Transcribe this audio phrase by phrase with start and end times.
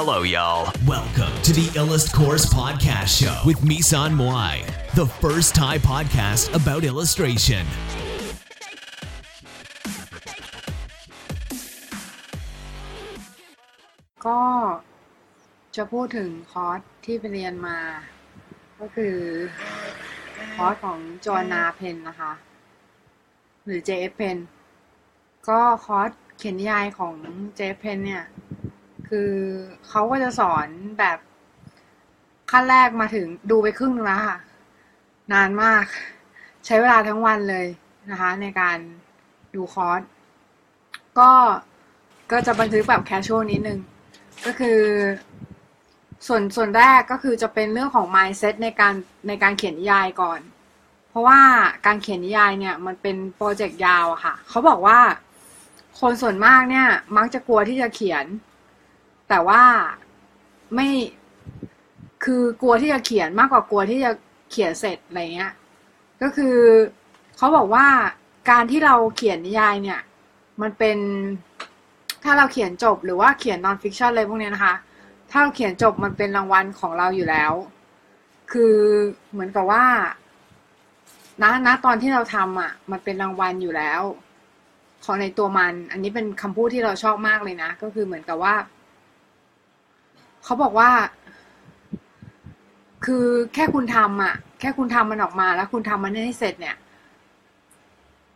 [0.00, 0.72] Hello, y'all.
[0.86, 4.54] Welcome to the Illust Course Podcast Show with Misan Moai,
[4.94, 7.64] the first Thai podcast about illustration.
[14.26, 14.40] ก็
[15.76, 17.78] จะพูดถึงคอร์สที่ไปเรียนมา
[18.80, 19.16] ก็คือ
[20.54, 22.32] คอร์สของจอนาเพนนะคะ
[23.64, 24.38] หรือ JF Pen
[25.48, 27.14] ก็คอร์สเขียนนิยายของ
[27.58, 28.24] JF Penn เนี่ย
[29.08, 29.32] คือ
[29.88, 30.66] เขาก็จะสอน
[30.98, 31.18] แบบ
[32.50, 34.38] ขั้นแรกมาถึงดูไปครึ่งนึงแล้วค่ะ
[35.32, 35.84] นานมาก
[36.66, 37.66] ใช้เวลาทั้งวันเลย
[38.10, 38.78] นะคะ ในการ
[39.54, 40.02] ดูคอร์ส
[41.18, 41.30] ก็
[42.32, 43.78] ก็จะบันทึกแบบ casual นิดนึง
[44.46, 44.80] ก็คือ
[46.26, 48.94] ส่วนส่วนแรกก็คือจะเป็นเรื่องของ mindset ในการ
[49.28, 50.40] ในการเขียนนิยายก่อน
[51.08, 51.40] เพราะว่า
[51.86, 54.98] การเขียนนิยายเนี่ยมันเป็นโปรเจกต์ยาวอะค่ะ เขาบอกว่า
[56.00, 58.24] คนส่วนมากเนี่ยมักจะกลัวที่จะเขียน
[59.28, 59.62] แต่ว่า
[60.74, 60.88] ไม่
[62.24, 64.10] คือกลัวที่จะเขียนมากกว่ากลัวที่จะ
[64.50, 65.52] เขียนเสร็จอะไรเงี้ย
[66.22, 66.56] ก็คือ
[67.36, 67.86] เขาบอกว่า
[68.50, 70.00] การที่เราเขียนนิยายเนี่ย
[70.60, 70.98] มันเป็น
[72.24, 74.74] ถ้าเราเขียนจบหรือว่าเขียนนอนฟิกชันอะไรพวกนี้นะคะ
[75.30, 77.52] ถ้าเราเขียนจบมันเป็นรางวัลของเราอยู่แล้ว
[78.52, 78.76] คือ
[79.32, 79.84] เหมือนกับว่า
[81.42, 84.02] ณณตอนที่เราทำอะ มันเป็นรางวัลอยู่แล้ว
[85.04, 88.54] ของในตัวมัน อันนี้เป็นคำพูดที่เราชอบมากเลยนะ ก็คือเหมือนกับว่า
[90.48, 90.90] เขาบอกว่า
[93.04, 96.76] คือแค่คุณทำอะ แค่คุณทำมันออกมาแล้วคุณทำมันให้เสร็จเนี่ย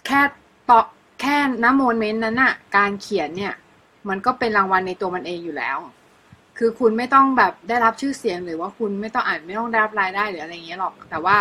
[0.07, 0.21] แค่
[0.71, 0.81] ต่อ
[1.21, 3.55] แค่น้ำโมเมนต์นั้นน่ะการเขียนเนี่ย
[4.09, 5.79] มันก็เป็นรางวัลในตัวมันเองอยู่แล้ว
[6.59, 11.37] คือคุณไม่ต้องแบบได้รับชื่อเสียงหรือว่าคุณไม่ต้องอ่านไม่ต้องได้รับรายได้หรืออะไรเงี้ยหรอก แต่ว่า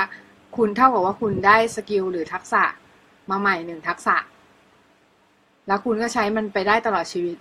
[0.58, 2.64] คุณเท่ากับว่าคุณได้สกิลหรือทักษะ
[3.30, 4.16] มาใหม่หนึ่งทักษะ
[5.68, 7.38] แล้วคุณก็ใช้มันไปได้ตลอดชีวิต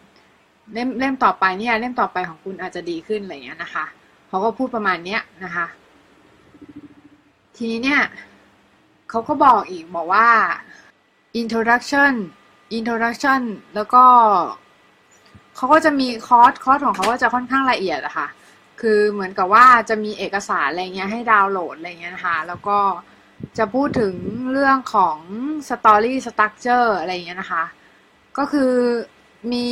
[0.72, 3.84] เล่มเล่มต่อไปเนี่ยเล่มต่อไปของคุณอาจจะดีขึ้นอะไรเงี้ยนะคะ
[4.28, 5.66] เขาก็พูดประมาณเนี้ยนะคะ
[7.56, 8.02] ทีนี้เนี่ย
[9.10, 10.28] เขาก็บอกอีกบอกว่า
[11.40, 12.12] introduction
[12.76, 13.40] introduction
[13.74, 14.04] แล้วก็
[15.56, 18.28] เขาก็จะมีคอร์สคอร์สของเขาก็จะค่อนข้างละเอียดอะค่ะ
[18.80, 22.78] คือเหมือนกับว่าจะมีเอกสารอะไรเงี้ยให้ดาวน์โหลดอะไรเงี้ยนะคะ แล้วก็
[23.58, 24.14] จะพูดถึง
[24.52, 25.16] เรื่องของ
[25.68, 27.64] story structure อะไรเงี้ยนะคะ
[28.38, 28.72] ก็คือ
[29.52, 29.68] มี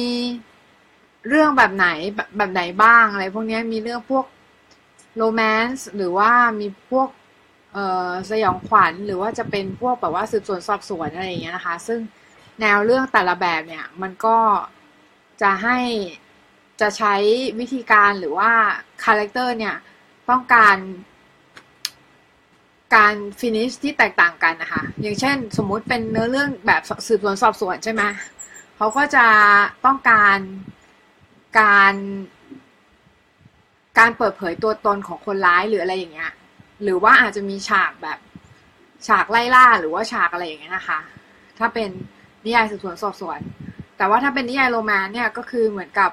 [1.29, 1.89] เรื่องแบบไหน
[2.37, 4.25] แบบไหนบ้างอะไรพวกนี้มีเรื่องพวก
[5.17, 6.31] romance หรือว่า
[6.61, 7.09] มีพวก
[7.73, 12.01] เอ่อสยองขวัญหรือว่าจะเป็นพวกแบบว่าสืบสวนสอบสวนอะไรอย่างเงี้ยนะคะ ซึ่ง
[12.61, 14.39] แนวเรื่องแต่ละแบบเนี่ยมันก็
[15.43, 15.79] จะให้
[16.81, 17.15] จะใช้
[17.59, 18.51] วิธีการหรือว่า
[19.05, 19.77] character เนี่ย
[20.31, 20.77] ต้องการ
[22.95, 28.03] การ finish ที่แตกต่างกันนะคะ อย่างเช่น สมมุติเป็นเนื้อเรื่องแบบสืบสวนสอบสวนใช่ไหม
[28.77, 29.27] เขาก็จะ
[29.85, 30.39] ต้องการ
[31.59, 31.95] การ
[33.99, 36.33] การเปิดเผยตัวตนของคนร้ายหรืออะไรอย่างเงี้ย
[36.83, 38.19] หรือว่าอาจจะมีฉากแบบ
[39.07, 40.99] ฉากไล่ล่าหรือว่าฉากอะไรอย่างเงี้ยนะคะ
[41.59, 41.91] ถ้าเป็น
[42.45, 43.41] นิยายสืบสวนสอบสวน
[43.97, 46.11] แต่ว่าถ้าเป็นนิยายโรแมนต์เนี่ยก็คือเหมือนกับ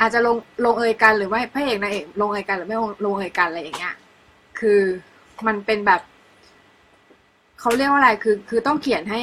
[0.00, 2.76] อาจจะลงลงเอยกันหรือว่าพระเอกนางเอกลงเอยกันหรือไม่
[3.06, 3.94] ลงเอยกันอะไรอย่างเงี้ย
[4.58, 4.80] คือ
[5.46, 6.00] มันเป็นแบบ
[7.60, 9.22] เขาเรียกว่าอะไรคือ คือต้องเขียนให้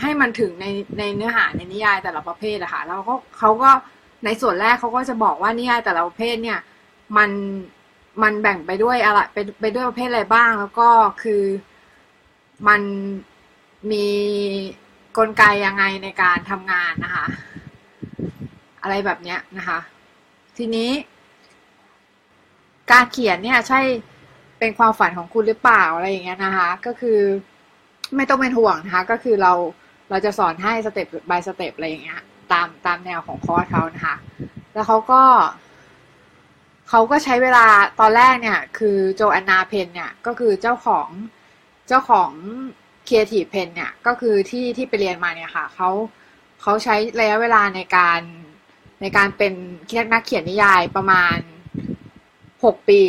[0.00, 0.66] ให้มันถึงใน
[0.98, 3.70] ในเนื้อหาในนิยายแต่ละประเภทอะค่ะแล้วก็เขาก็
[4.24, 6.58] ในส่วนแรกเขาก็จะบอกว่านิยายแต่ละประเภทเนี่ย
[7.16, 7.30] มัน
[8.22, 10.88] มันแบ่งไปด้วยอะไรไปไปด้วยประเภทอะไรบ้าง แล้วก็
[11.22, 11.42] คือ
[12.68, 12.80] มัน
[13.90, 14.06] มี
[15.18, 17.26] กลไกยังไงในการทำงานนะคะ
[18.82, 19.78] อะไรแบบเนี้ยนะคะ
[20.56, 20.90] ทีนี้
[22.90, 23.80] การเขียนเนี่ยใช่
[24.58, 27.18] เป็นความฝันของคุณหรือเปล่าอะไรอย่างเงี้ยนะคะ ก็คือ
[28.16, 29.52] ไม่ต้องเป็นห่วงนะคะ ก็คือเรา
[30.10, 34.16] เราจะสอนให้สเต็ป by สเต็ปอะไรอย่างเงี้ย ตามตามแนวของคอร์สเขานะคะ
[34.72, 35.22] แล้วเขาก็
[36.88, 37.66] เขาก็ใช้เวลา
[38.00, 41.08] ตอนแรกเนี่ย คือโจแอนนาเพนเนี่ยก็คือเจ้าของ
[41.88, 42.30] เจ้าของ
[43.08, 45.90] Creative Pen เนี่ยก็คือที่ที่ไปเรียนมาเนี่ยค่ะเขา
[46.62, 48.20] เขาใช้ระยะเวลาในการ
[49.00, 49.52] ในการเป็น
[50.12, 51.36] นักเขียนนิยายประมาณ
[52.64, 53.00] หกปี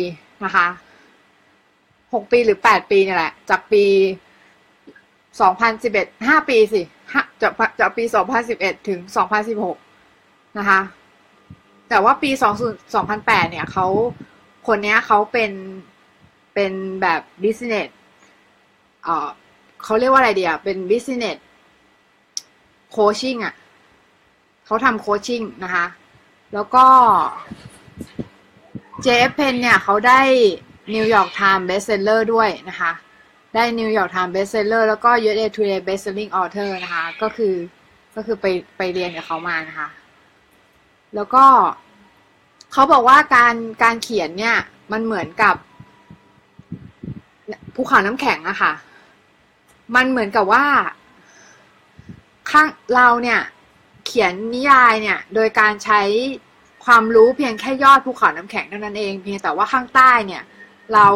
[0.44, 0.66] นะคะ
[2.14, 3.84] หกปีหรือแปดปีเนี่ยแหละ จากปี
[5.40, 6.82] สองพันสิบเอ็ดห้าปีสิ
[7.42, 9.38] จากจากปีสองพันสิบเอ็ดถึงสองพั
[10.58, 10.80] นะคะ
[11.88, 12.54] แต่ว่าปีสอง
[12.94, 13.86] สองพันแปดเนี่ยเขา
[14.66, 15.52] คนเนี้ยเขาเป็น
[16.54, 16.72] เป็น
[17.02, 17.88] แบบบิสเนส
[19.02, 19.28] เอ่อ
[19.84, 21.38] เขาเรียกว่าอะไรเดียเป็นบิสเนส
[22.90, 23.54] โคชชิ่งอะ
[24.66, 25.86] เขาทำโคชชิ่งนะคะ
[26.54, 26.84] แล้วก็
[29.04, 30.20] JF Pen เนี่ยเขาได้
[30.94, 32.92] นิวยอร์กไทม์เบสเซลเลอร์ด้วยนะคะ
[33.54, 37.54] ได้ New York Times Best Seller แล้วก็ USA Today Best Selling Author นะคะ ก็คือ
[38.16, 39.88] ก็คือไปไปเรียนกับเขามานะคะ
[41.14, 41.44] แล้วก็
[42.72, 44.56] เขาบอกว่าการการเขียนเนี่ย
[44.92, 45.54] มันเหมือนกับ
[47.74, 48.72] ภูเขาน้ำแข็งอะค่ะ
[49.94, 50.64] มันเหมือนกับว่า
[52.50, 53.40] ข้างเราเนี่ย
[54.06, 56.00] เขียนนิยายเนี่ย โดยการใช้
[56.84, 60.42] ความรู้เพียงแค่ยอดภูเขาน้ำแข็งเท่านั้นเอง เพียงแต่ว่าข้างใต้เนี่ย
[60.94, 61.06] เรา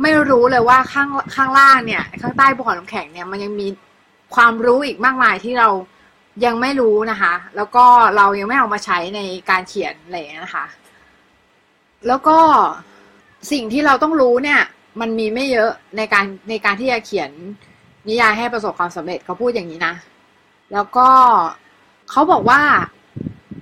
[0.00, 3.68] ไม่รู้เลยว่าข้างข้างล่างเนี่ย ข้างใต้ภูเขาน้ำแข็งเนี่ยมันยังมี
[4.34, 5.68] ความรู้อีกมากมายที่เรา
[6.44, 7.84] ยังไม่รู้นะคะ แล้วก็
[8.16, 10.66] เรายังไม่เอามาใช้ในการเขียนอะไรอย่างเงี้ยนะคะ
[12.08, 12.38] แล้วก็
[13.52, 14.60] สิ่งที่เราต้องรู้เนี่ย
[15.00, 17.30] มันมีไม่เยอะในการในการที่จะเขียน
[18.08, 19.94] นิยายให้ประสบความสำเร็จเขาพูดอย่างนี้นะ
[20.72, 21.08] แล้วก็
[22.10, 22.62] เขาบอกว่า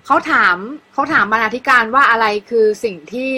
[0.06, 0.56] เขาถาม
[0.93, 3.33] เขาถามบรรณาธิการว่าอะไรคือสิ่งที่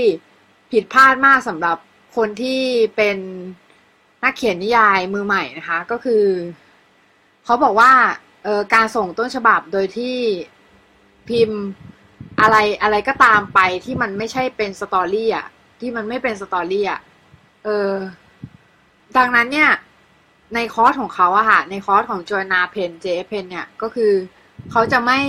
[0.72, 1.76] ผิดพลาดมากสำหรับ
[2.16, 2.60] คนที่
[2.96, 3.18] เป็น
[4.22, 6.24] นักเขียนนิยายมือใหม่นะคะ ก็คือ
[7.44, 7.92] เขาบอกว่า
[8.46, 10.16] ออการส่งต้นฉบับโดยที่
[11.28, 11.60] พิมพ์
[12.40, 15.46] อะไรอะไรก็ตามไปที่มันไม่ใช่เป็น story อะ
[15.80, 17.00] ที่มันไม่เป็น story อะ
[17.64, 17.90] เออ
[19.16, 19.70] ดังนั้นเนี่ย
[20.54, 24.12] ในคอร์สของเขาอะค่ะ ในคอร์สของ Joanna Penn J Penn เนี่ยก็คือ
[24.70, 25.20] เขาจะไม่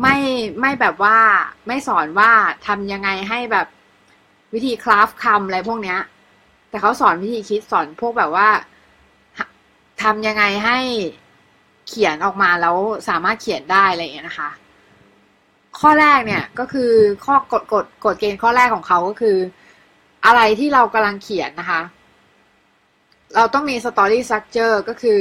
[0.00, 0.16] ไม่
[0.60, 1.18] ไม่แบบว่า
[1.66, 2.30] ไม่สอนว่า
[2.66, 3.66] ทำยังไงให้แบบ
[4.54, 5.98] วิธีคราฟคำอะไรพวกเนี้ย
[6.70, 8.48] แต่เขาสอนวิธีคิดสอนพวกแบบว่า
[10.02, 10.78] ทำยังไงให้
[11.88, 12.76] เขียนออกมาแล้ว
[13.08, 14.50] สามารถเขียนได้อะไรอย่างเงี้ยนะคะ
[15.80, 16.92] ข้อแรกเนี่ยก็คือ
[17.24, 19.36] ข้อกฎกฎกฎเกณฑ์ข้อแรกของเขาก็คือ
[20.26, 21.80] อะไรที่เรากำลังเขียนนะคะ
[23.34, 25.20] เราต้องมี story structure ก็คือ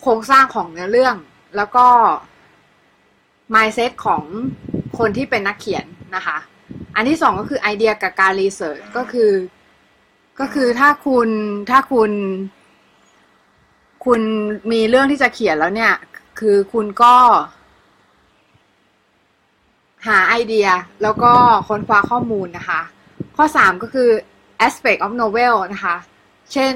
[0.00, 1.16] โครงสร้างของเนื้อเรื่อง
[1.56, 1.86] แล้วก็
[3.54, 4.22] mindset ของ
[4.98, 5.84] คนที่เป็นนักเขียน
[6.16, 6.38] นะคะ
[6.96, 9.32] อันที่สองก็คือไอเดียกับการรีเสิร์ชก็คือ
[10.40, 11.28] ก็คือถ้าคุณ
[11.70, 12.10] ถ้าคุณ
[14.04, 14.20] คุณ
[14.72, 15.94] มีเรื่องที่จะเขียนแล้วเนี่ย
[16.40, 17.14] คือคุณก็
[20.06, 20.68] หาไอเดีย
[21.02, 21.32] แล้วก็
[21.68, 22.80] ค้นคว้าข้อมูลนะคะ
[23.36, 24.10] ข้อ3ก็คือ
[24.66, 25.96] aspect of novel นะคะ
[26.52, 26.74] เช่น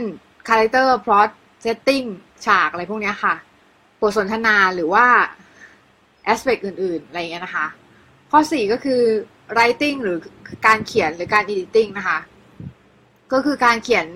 [0.49, 1.31] character plot
[1.64, 2.06] setting
[2.46, 3.34] ฉากอะไรพวกนี้ค่ะ
[4.00, 5.06] บทสนทนาหรือว่า
[6.32, 7.67] aspect อื่น ๆ อะไรเงี้ยนะคะ
[8.31, 9.02] ข้อ4ก็คือ
[9.56, 10.19] writing หรือ
[10.67, 12.19] การเขียนหรือการ editing นะคะ
[13.32, 14.06] ก็คือการเขียน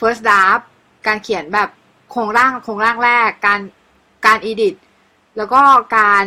[0.00, 0.64] first draft
[1.06, 1.68] การเขียนแบบ
[2.10, 3.60] โครงร่างโครงร่างแรก การ
[4.26, 4.74] การอีดิท
[5.36, 5.60] แล้วก็
[5.98, 6.26] การ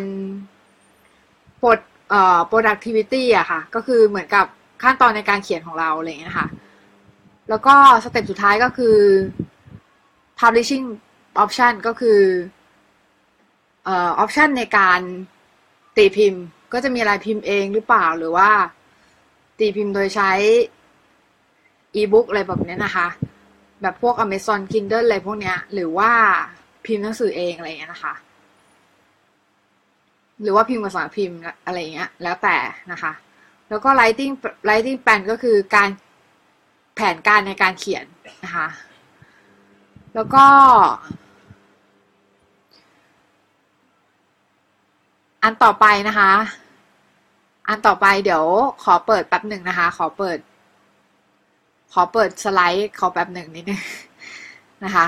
[1.63, 1.79] ปลด
[2.09, 4.45] เอ่อ productivity อะค่ะ ก็คือเหมือนกับ
[4.83, 6.47] ขั้นตอนในการเขียนของเราอะไรอย่างเงี้ยนะคะ
[7.49, 8.97] แล้วก็สเต็ปสุดท้ายก็คือ
[10.39, 10.85] publishing
[11.43, 12.19] option ก็คือ
[13.85, 14.99] เอ่อ option ในการ
[15.95, 16.43] ตีพิมพ์
[16.73, 18.49] ก็จะมีอะไรพิมพ์เองหรือเปล่าหรือว่า
[19.59, 20.31] ตีพิมพ์โดยใช้
[21.95, 23.07] e-book อะไรแบบนี้นะคะ
[23.81, 26.11] แบบพวก Amazon Kindle อะไรพวกเนี้ย หรือว่า
[26.85, 28.13] พิมพ์หนังสือเองอะไรเงี้ยนะคะ
[30.41, 32.57] หรือว่าพิมพ์ภาษาพิมพ์อะไรเงี้ย แล้วแต่
[32.91, 33.11] นะคะ
[33.69, 34.33] แล้วก็ writing
[34.67, 35.89] writing plan ก็คือการ
[36.95, 38.05] แผนการในการเขียน
[38.43, 38.67] นะคะ
[40.15, 40.45] แล้วก็
[45.43, 46.31] อันต่อไปนะคะ
[47.67, 48.43] อันต่อไปเดี๋ยว
[48.83, 50.37] ขอเปิดแป๊บหนึ่งนะคะ ขอเปิด
[51.93, 53.81] ขอเปิดสไลด์ขอแป๊บหนึ่งนิดนึง
[54.83, 55.07] นะคะ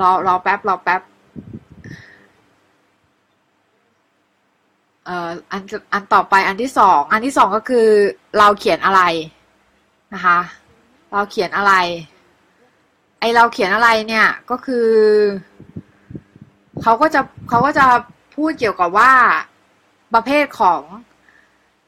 [0.00, 1.02] รอรอแป๊บรอแป๊บ
[5.04, 7.88] เอ่ออันอันต่อไปอันที่สองอันที่สองก็คือ
[8.38, 9.02] เราเขียนอะไร
[10.14, 10.38] นะคะ
[11.12, 11.74] เราเขียนอะไร
[13.20, 14.88] ไอเราเขียนอะไรเนี่ยก็คือ
[16.82, 17.86] เขาก็จะเขาก็จะ
[18.34, 19.12] พูดเกี่ยวกับว่า
[20.14, 20.82] ประเภทของ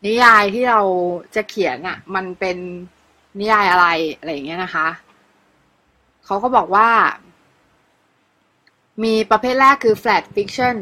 [0.06, 0.80] นิยายที่เรา
[1.34, 2.56] จะเขียนอะ่ะ มันเป็น
[3.38, 3.86] นิยายอะไร
[4.16, 4.88] อะไรอย่างเงี้ยนะคะ
[6.24, 6.88] เขาก็บอกว่า
[9.04, 10.76] มีประเภทแรกคือ flat fiction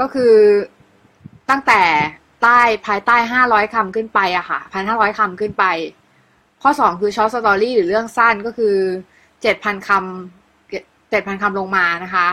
[0.00, 0.34] ก็คือ
[1.50, 1.82] ตั้งแต่
[2.42, 5.64] ใต้ภายใต้ห้าร้อยคำขึ้นไปอะค่ะพันห้าร้อยคำขึ้นไป
[6.62, 8.76] ข้อสองคือ short story หรือเรื่องสั้นก็คือ
[9.42, 12.28] เจ็ดพันคำเจ็ดพันคำลงมานะคะ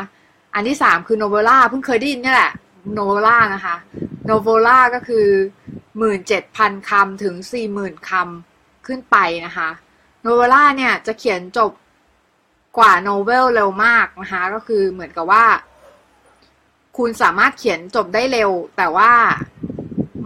[0.54, 2.52] อันที่สามคือ novella เพิ่งเคยได้ยินนี่แหละ
[2.98, 3.76] novella นะคะ
[4.30, 5.28] novella ก็คือ
[5.98, 9.70] หมื่นเจ็ดพันคำถึงสี่หมื่นคำขึ้นไปนะคะ
[10.22, 11.72] โนเวล่าเนี่ยจะเขียนจบ
[12.78, 15.46] กว่าโนเวลเร็วมากนะคะก็คือเหมือนกับว่า
[16.98, 19.12] คุณสามารถเขียนจบได้เร็ว แต่ว่า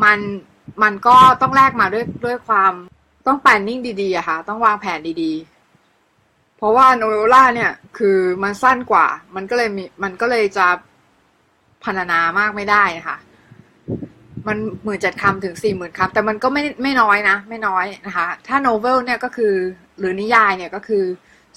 [0.04, 0.20] มัน
[0.84, 2.74] มันก็ต้องแลกมาด้วยด้วยความ
[3.28, 5.55] ต้องแปลนนิ่งดีๆอะคะ่ะ ต้องวางแผนดีๆ
[6.66, 10.68] ราะว่าโนเวล่าเนี่ย คือมันสั้นกว่า มันก็เลยมีมันก็เลยจะ
[11.84, 13.18] พันนามากไม่ได้นะคะ
[14.48, 19.54] มันหมื่นเจ็ดคำถึงสี่หมื่นคำแต่มันก็ไม่ไม่น้อยนะ ไม่น้อยนะคะ ถ้าโนเวลเนี่ยก็คือ
[20.00, 21.04] หรือนิยายเนี่ยก็คือ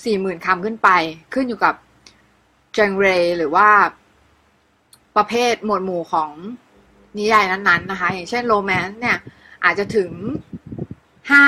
[0.05, 0.89] สี่หมื่นคำขึ้นไป
[1.35, 1.75] ขึ้นอยู่กับ
[2.75, 3.07] เจงเร
[3.39, 3.69] หรือว่า
[5.17, 6.31] ประเภทหมวดหมู่ของ
[7.19, 9.19] นิยายนั้นๆนะคะ อย่างเช่นโรแมนต์เนี่ย
[9.65, 10.11] อาจจะถึง
[11.31, 11.45] ห้า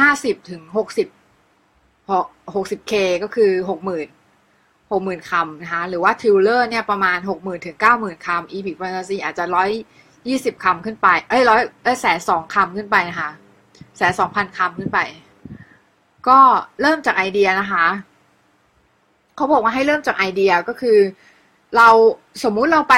[0.00, 1.08] ห้าสิบถึงหกสิบ
[2.54, 4.08] หกสิบเคก็คือหกหมื่น
[4.90, 9.70] หกหมื่นคำนะคะ หรือว่าทิวเลอร์เนี่ยประมาณหกหมื่นถึงเก้าหมื่นคำอีพิกแฟนตาซีอาจจะร้อย
[10.28, 13.30] ยี่สิบคำขึ้นไป เอ้ยร้อยเอ้ยแสนสองคำขึ้นไปนะคะ
[13.96, 14.98] แสนสองพันคำขึ้นไป
[16.28, 16.38] ก็
[16.80, 17.86] เริ่มจากไอเดียนะคะ
[19.36, 20.98] เขาบอกว่าให้เริ่มจากไอเดียก็คือ
[21.76, 21.88] เรา
[22.42, 22.96] สมมุติเราไป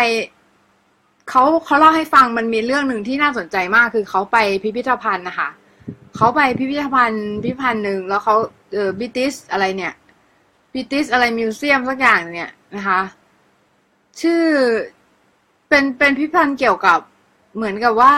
[1.28, 5.48] เขาเขาเล่าให้ฟังมันมีเรื่องหนึ่งที่น่าสนใจมากคือเขาไปพิพิธภัณฑ์นะคะ
[6.16, 8.34] เขาไปพิพิธภัณฑ์พิพิธภัณฑ์หนึ่งแล้วเขา
[8.72, 9.94] เออบิติสอะไรเนี่ย
[10.74, 13.00] บิติสอะไรมิวเซียมสักอย่างเนี่ยนะคะ
[14.20, 14.42] ชื่อ
[15.68, 16.98] เป็นเป็นพิพิธภัณฑ์เกี่ยวกับ
[17.54, 18.14] เหมือนกับว่า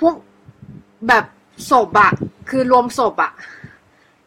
[0.00, 0.14] พวก
[1.08, 1.24] แบบ
[1.70, 2.12] ศพอะ
[2.50, 3.32] คือรวมศพอะ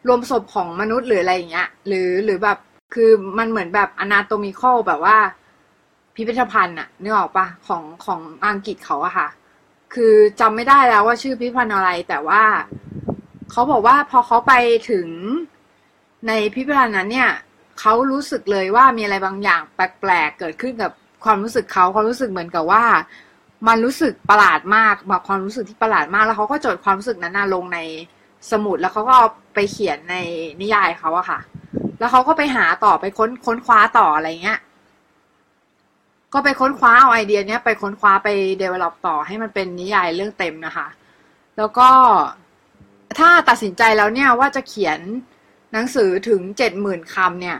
[0.06, 2.58] รวมศพของมนุษย์หรืออะไรอย่างเงี้ย หรือหรือแบบ
[2.94, 5.16] คือมันเหมือนแบบอนาโตมิคอลแบบว่า
[6.14, 9.28] พิพิธภัณฑ์อะนึกออกปะของของอังกฤษเขาอะค่ะ
[9.94, 12.42] คือจำไม่ได้แล้วว่าชื่อพิพิธภัณฑ์อะไร แต่ว่า
[13.50, 14.52] เขาบอกว่าพอเขาไป
[14.90, 15.08] ถึง
[16.28, 17.30] ในพิพิธภัณฑ์นั้นเนี่ย
[17.80, 20.92] เขารู้สึกเลยว่ามีอะไรบางอย่างแปลกๆเกิดขึ้นกับ
[21.24, 22.84] ความรู้สึกเขาเขารู้สึกเหมือนกับว่า
[23.68, 27.78] มันรู้สึกประหลาดมากแบบความรู้สึกที่ประหลาดมาก แล้วเขาก็จดความรู้สึกนั้นลงใน
[28.50, 30.16] สมุดแล้วเขาก็เอาไปเขียนใน
[30.60, 31.40] นิยายเขาอะค่ะ
[31.98, 34.58] แล้วเขาก็ไปหาต่อไปค้นค้นคว้าต่ออะไรเงี้ย
[36.32, 40.86] ก็ไปค้นคว้าเอาไอเดียเนี้ยไปค้นคว้าไปเดเวล็อปต่อให้มันเป็นนิยายเรื่องเต็มนะคะ
[41.56, 41.88] แล้วก็
[43.18, 44.98] ถ้าตัดสินใจแล้วเนี่ยว่าจะเขียน
[45.72, 47.58] หนังสือถึงเจ็ดหมื่นคำเนี่ย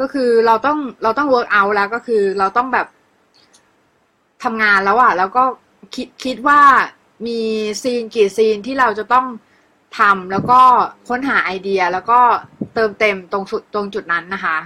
[0.00, 2.86] ก็คือเราต้องเราต้อง work out แล้วก็คือเราต้องแบบ
[4.42, 5.44] ทำงานแล้วอะแล้วก็
[5.94, 6.60] คิดคิดว่า
[7.26, 7.40] มี
[7.82, 9.26] scene กี่ scene ที่เราจะต้อง
[9.98, 10.60] ทำแล้วก็
[11.08, 12.20] ค้นหาไอเดียแล้วก็
[12.74, 14.58] เติมเต็มตรงสุดตรงจุดนั้นนะคะ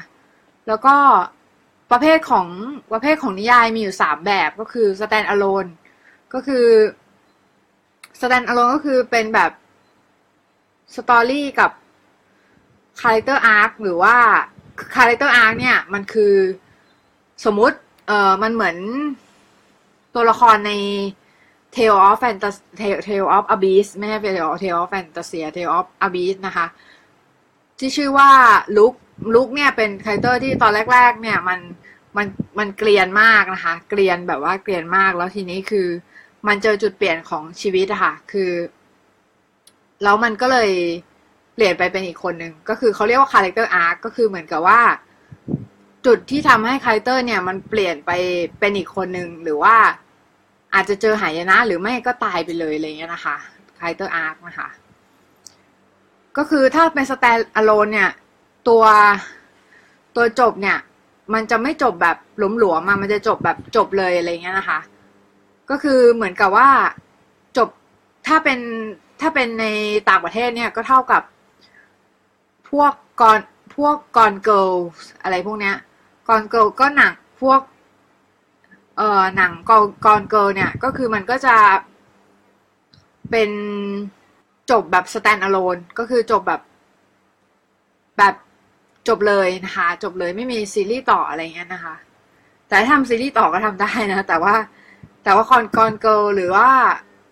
[0.68, 0.96] แล้วก็
[1.96, 2.48] ประเภทของ
[2.92, 5.70] ประเภทของนิยายมีอยู่สามแบบก็คือ stand alone
[6.34, 6.66] ก็คือ
[8.20, 9.52] stand alone ก็คือเป็นแบบ
[10.94, 11.70] story กับ
[13.00, 14.16] character arc หรือว่า
[14.96, 16.34] character arc เนี่ย มันคือ
[17.44, 18.76] สมมุติเออมันเหมือน
[20.14, 20.72] ตัวละครใน
[21.74, 22.60] Tale of Phantasia
[23.06, 26.66] Tale of Abyss ไม่ใช่ Tale of Tale of Phantasia Tale of Abyss นะคะ
[27.78, 28.30] ที่ชื่อว่า
[28.76, 28.94] Luke
[29.34, 31.60] Luke เนี่ยเป็น character ที่ตอนแรก ๆ เนี่ยมัน
[32.16, 32.26] มัน
[32.58, 35.88] มันเกรียนมากนะคะ เกรียนแบบว่าเกรียนมากแล้วทีนี้คือ
[36.46, 38.50] มันเจอจุดเปลี่ยนของชีวิตอะค่ะ คือ
[40.02, 40.70] แล้วมันก็เลย
[41.54, 44.80] เปลี่ยนไปเป็นอีกคนหนึ่งก็คือเขาเรียกว่า character arc ก็คือเหมือนกับว่า
[46.06, 48.10] จุดที่ทำให้ character เนี่ย มันเปลี่ยนไป
[48.58, 49.76] เป็นอีกคนหนึ่งหรือว่า
[50.74, 53.36] อาจจะเจอหายนะ หรือไม่ก็ตายไปเลยอะไรเงี้ยนะคะ
[53.78, 54.68] character arc นะคะ
[56.36, 58.10] ก็คือถ้าเป็น stand alone เนี่ย
[58.68, 58.84] ตัว
[60.16, 60.78] ตัวจบเนี่ย
[61.32, 62.16] มันจะไม่จบแบบ
[62.58, 64.80] หลวมๆมามันจะจบแบบจบเลยอะไรเงี้ยนะคะ
[65.70, 66.68] ก็คือเหมือนกับว่า
[67.56, 67.68] จบ
[68.26, 68.58] ถ้าเป็น
[69.20, 69.66] ถ้าเป็นใน
[70.08, 71.22] ต่างประเทศเนี่ยก็เท่ากับ
[72.70, 73.40] พวก Gone
[73.76, 74.70] พวก Gone Girl
[75.22, 75.76] อะไรพวกเนี้ย
[76.28, 77.60] Gone Girl ก็หนังพวก
[78.96, 81.56] เอ่อหนัง Gone Gone Girl เนี่ย ก็คือมันก็จะ
[83.30, 83.50] เป็น
[84.70, 86.60] จบแบบ stand alone ก็คือจบแบบ
[88.18, 88.34] แบบ
[89.08, 91.94] จบเลยนะคะจบเลยไม่มีซีรีส์ต่ออะไรเงี้ยนะคะ
[92.68, 94.54] แต่ทำซีรีส์ต่อก็ทำได้นะ แต่ว่า
[95.24, 96.68] แต่ว่า Gone Gone Girl หรือว่า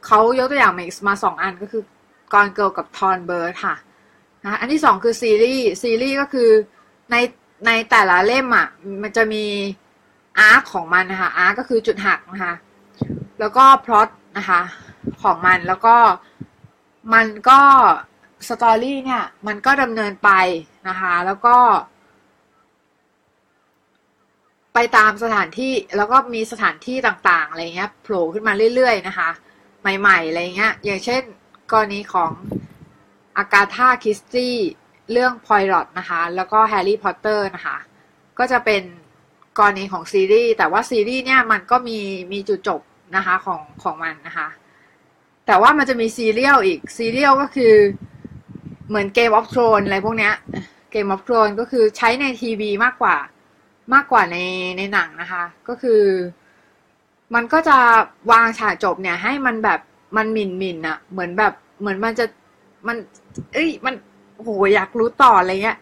[0.07, 0.73] เขายกตัวอย่าง
[1.09, 1.83] มาสองอันก็คือ
[2.33, 3.75] Gone Girl กับ Thorn Birds ค่ะ
[4.45, 6.51] นะอันที่สองคือซีรีส์ซีรีส์ก็คือ
[7.11, 7.17] ใน
[7.67, 8.69] ในแต่ละเล่มอะ
[9.03, 9.45] มันจะมี
[10.39, 12.55] arc ของมันนะคะ arc ก็คือจุดหักนะคะ
[13.41, 14.61] แล้วก็พล็อตนะคะ
[15.23, 15.97] ของมันแล้วก็
[17.15, 17.61] มันก็
[18.49, 20.31] story เนี่ย มันก็ดำเนินไป
[20.89, 21.57] นะคะ แล้วก็
[24.75, 29.31] ไปตามสถานที่แล้วก็มีสถานที่ต่างๆอะไรเงี้ยโผล่ขึ้นมาเรื่อยๆ นะคะ
[30.01, 31.23] ใหม่ๆอะไรเงี้ย อย่างเช่น
[31.73, 32.33] กรณีของ
[33.37, 34.57] Agatha Christie
[35.13, 37.77] เรื่อง Poirot นะคะ แล้วก็ Harry Potter นะคะ
[38.39, 38.83] ก็จะเป็น
[39.59, 41.99] กรณีของซีรีส์ แต่ว่าซีรีส์เนี่ยมันก็มี
[42.33, 42.81] มีจุดจบ
[43.17, 44.49] นะคะของของมันนะคะ
[45.47, 47.75] แต่ว่ามันจะมี serial อีก serial ก็คือ
[48.89, 50.35] เหมือน Game of Thrones อะไรพวกเนี้ย
[50.91, 53.17] Game of Thrones ก็คือใช้ในทีวีมากกว่า
[53.95, 54.37] มากกว่าใน
[54.79, 56.03] ในหนังนะคะ ก็คือ
[57.35, 57.79] มันก็จะ
[58.31, 59.81] วางฉากจบเนี่ย ให้มันแบบ
[60.17, 62.25] มันหมิ่นหมิ่นอะเหมือนแบบเหมือนมันจะ
[62.87, 62.97] มัน
[63.55, 63.95] เอ้ยมัน
[64.37, 65.79] โหอยากรู้ต่ออะไรเงี้ย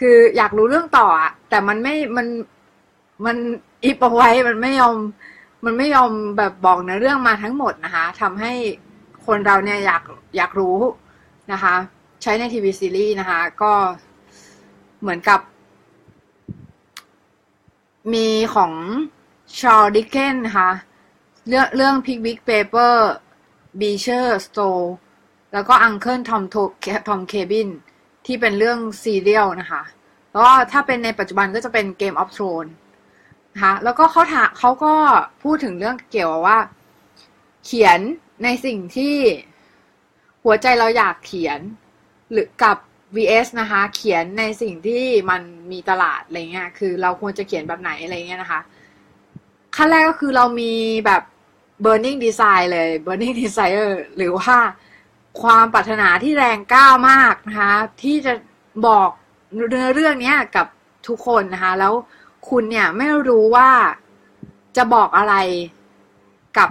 [0.00, 2.26] คืออยากรู้เรื่องต่ออะแต่มันไม่มัน
[3.26, 3.36] มัน
[3.84, 4.96] อิบเอาไว้มันไม่ยอม
[5.64, 8.52] มันไม่ยอมแบบบอกในเรื่องมาทั้งหมดนะคะทำให้
[9.26, 10.02] คนเราเนี่ยอยาก
[10.36, 10.78] อยากรู้
[11.52, 11.74] นะคะ
[12.22, 13.72] ใช้ในทีวีซีรีส์นะคะ ก็
[15.00, 15.40] เหมือนกับ
[18.12, 18.72] มีของ
[19.58, 20.70] Charles Dickens นะคะ
[21.48, 22.94] เรื่องเรื่อง Pick Pickwick Papers
[23.80, 24.84] Beecher Stowe
[25.52, 26.42] แล้วก็ Uncle Tom
[27.08, 27.68] Tom's Cabin
[28.26, 29.82] ที่เป็นเรื่อง serial นะคะ
[30.30, 32.72] แล้วก็ถ้าเป็นในปัจจุบันก็จะเป็น Game of Thrones
[33.54, 34.94] นะคะแล้วก็เขาถาเขาก็
[35.42, 36.58] พูดถึงเรื่องเกี่ยวว่า
[37.64, 38.00] เขียน
[38.44, 39.16] ในสิ่งที่
[40.44, 41.60] หัวใจเราอยากเขียน
[42.32, 42.76] หรือกับ
[43.16, 48.60] vs นะคะ เขียนในสิ่งที่มันมีตลาดอะไรเงี้ยคือเราควรจะเขียนแบบไหนอะไรเงี้ยนะคะ
[49.76, 50.72] ขั้นแรกก็คือเรามี
[51.06, 51.22] แบบ
[51.84, 54.56] burning design เลย burning desire หรือว่า
[55.42, 57.72] ความปรารถนาที่แรงกล้ามากนะคะ
[58.02, 58.34] ที่จะ
[58.86, 59.08] บอก
[59.54, 60.66] เนื้อเรื่องนี้กับ
[61.08, 61.92] ทุกคนนะคะ แล้ว
[62.48, 63.70] คุณเนี่ยไม่รู้ว่า
[64.76, 65.34] จะบอกอะไร
[66.58, 66.70] กับ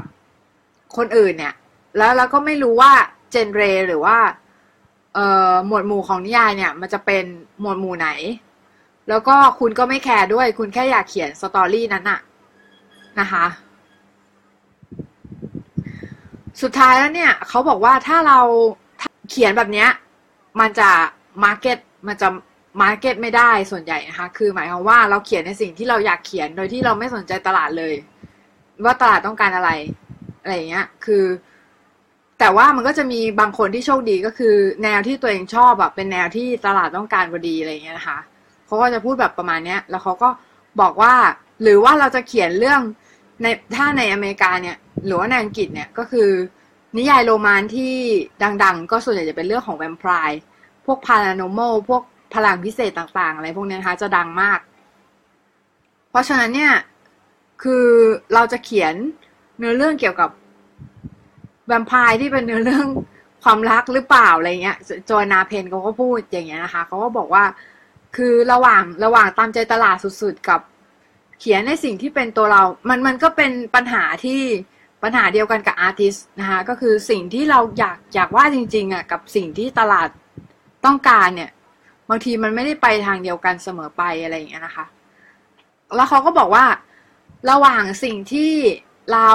[0.97, 1.53] คนอื่นเนี่ย
[1.97, 2.91] แล้วเราก็ไม่รู้ว่า
[3.31, 4.17] genre หรือว่า
[5.13, 7.23] เอ่อหมวดหมู่ของนิยายเนี่ย มันจะเป็น
[7.61, 8.09] หมวดหมู่ไหน
[9.09, 12.19] แล้วก็คุณก็ไม่แคร์ด้วย คุณแค่อยากเขียน story นั้นอะ
[13.19, 13.45] นะคะ
[16.61, 18.39] สุดท้ายแล้วเนี่ยเขาบอกว่าถ้าเรา
[19.29, 19.89] เขียนแบบเนี้ย
[20.59, 20.89] มันจะ
[21.43, 21.77] market
[22.07, 22.27] มันจะ
[22.81, 27.95] market ไม่ได้ส่วนใหญ่นะคะ คือหมายความว่าเราเขียนในสิ่งที่เราอยากเขียนโดยที่เราไม่สนใจตลาดเลย
[28.83, 29.71] ว่าตลาดต้องการอะไร
[30.41, 31.23] อะไรอย่างเงี้ย คือ
[32.43, 38.19] แต่ว่ามันก็จะมีบางคนที่โชคดีก็คือ แนวที่ตัวเองชอบแบบเป็นแนวที่ตลาดต้องการพอดีอะไรอย่างเงี้ยนะคะ
[38.65, 40.29] เขาก็จะพูดแบบประมาณเนี้ย แล้วเขาก็
[40.81, 41.13] บอกว่า
[41.61, 42.81] หรือว่าเราจะเขียนเรื่อง
[43.41, 46.29] ในถ้าในอเมริกาเนี่ย หรือว่าในอังกฤษเนี่ยก็คือ
[46.97, 47.93] นิยายโรมานที่
[48.63, 50.41] ดัง ๆ ก็ส่วนใหญ่จะเป็นเรื่องของแวมไพร์
[50.85, 52.01] พวกพาราโนมลพวก
[52.33, 54.59] พลังพิเศษต่างๆ อะไรพวกนี้นะคะจะดังมาก
[56.09, 56.73] เพราะฉะนั้นเนี่ย
[57.63, 57.85] คือ
[58.33, 58.93] เราจะเขียน
[59.57, 60.29] เนื้อเรื่องเกี่ยวกับ
[61.71, 62.87] แวมไพร์ที่เป็นเรื่อง
[63.43, 64.77] ความรักหรือเปล่าอะไรเงี้ย
[65.09, 67.43] จอยนาเพนเขาก็พูดอย่างเงี้ยนะคะเขาก็บอกว่า
[68.15, 70.59] คือระหว่างระหว่างตามใจตลาดสุดๆกับ
[71.39, 74.41] เขียนในสิ่งที่เป็นตัวเรา มันมันก็เป็นปัญหาที่
[75.03, 80.09] ปัญหาเดียวกันกับอาร์ติสนะคะก็คือสิ่งที่เราอยากอยากว่าจริงๆอะกับสิ่งที่ตลาด
[80.85, 81.51] ต้องการเนี่ย
[82.09, 84.85] บางทีมันไม่ได้ไปทางเดียวกันเสมอไปอะไรอย่างเงี้ยนะคะ
[85.95, 86.65] แล้วเขาก็บอกว่า
[87.51, 88.53] ระหว่างสิ่งที่
[89.13, 89.29] เรา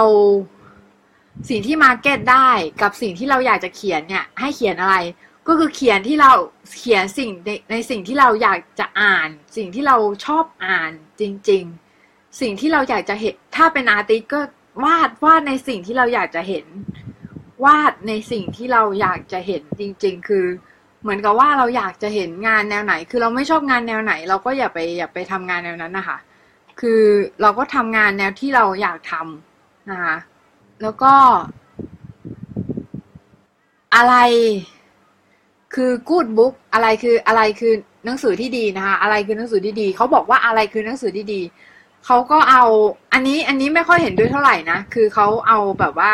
[1.48, 2.48] สิ่งที่ market ได้
[2.82, 4.96] กับสิ่งที่เราอยากจะเขียนเนี่ย ให้เขียนอะไร
[5.46, 6.32] ก็คือเขียนที่เรา
[6.78, 9.96] เขียนสิ่งในในสิ่งที่เราอยากจะอ่าน สิ่งที่เรา
[10.26, 11.62] ชอบอ่านจริง
[12.00, 14.40] ๆ สิ่งที่เราอยากจะเห็นถ้าเป็น artist ก็
[14.84, 16.66] วาดวาดในสิ่งที่เราอยากจะเห็น
[17.64, 20.46] วาดในสิ่งที่เราอยากจะเห็นจริง ๆ คือ
[21.02, 26.18] เหมือนกับว่าเราอยากจะเห็นงานแนวไหน คือเราไม่ชอบงานแนวไหน เราก็อย่าไปอย่าไปทำงานแนวนั้นนะคะ
[26.80, 27.02] คือ
[27.40, 30.16] เราก็ทำงานแนวที่เราอยากทำนะคะ
[30.82, 31.12] แล้วก็
[33.94, 34.14] อะไร
[35.74, 37.72] คือกูดบุ๊กอะไรคืออะไรคือ
[38.04, 41.40] หนังสือที่ดีนะคะ อะไรคือหนังสือที่ดีเขาบอกว่าอะไรคือหนังสือที่ดี
[42.06, 42.64] เขาก็เอา
[43.12, 46.12] อันนี้อันนี้ไม่ค่อยเห็นด้วยเท่าไหร่นะ คือเขาเอาแบบว่า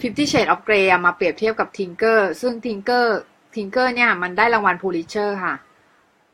[0.00, 3.06] Fifty Shades of Grey มาเปรียบเทียบกับ Tinker ซึ่ง Tinker
[3.54, 5.54] ทิงเกอร์เนี่ยมันได้รางวัล Pulitzer ค่ะ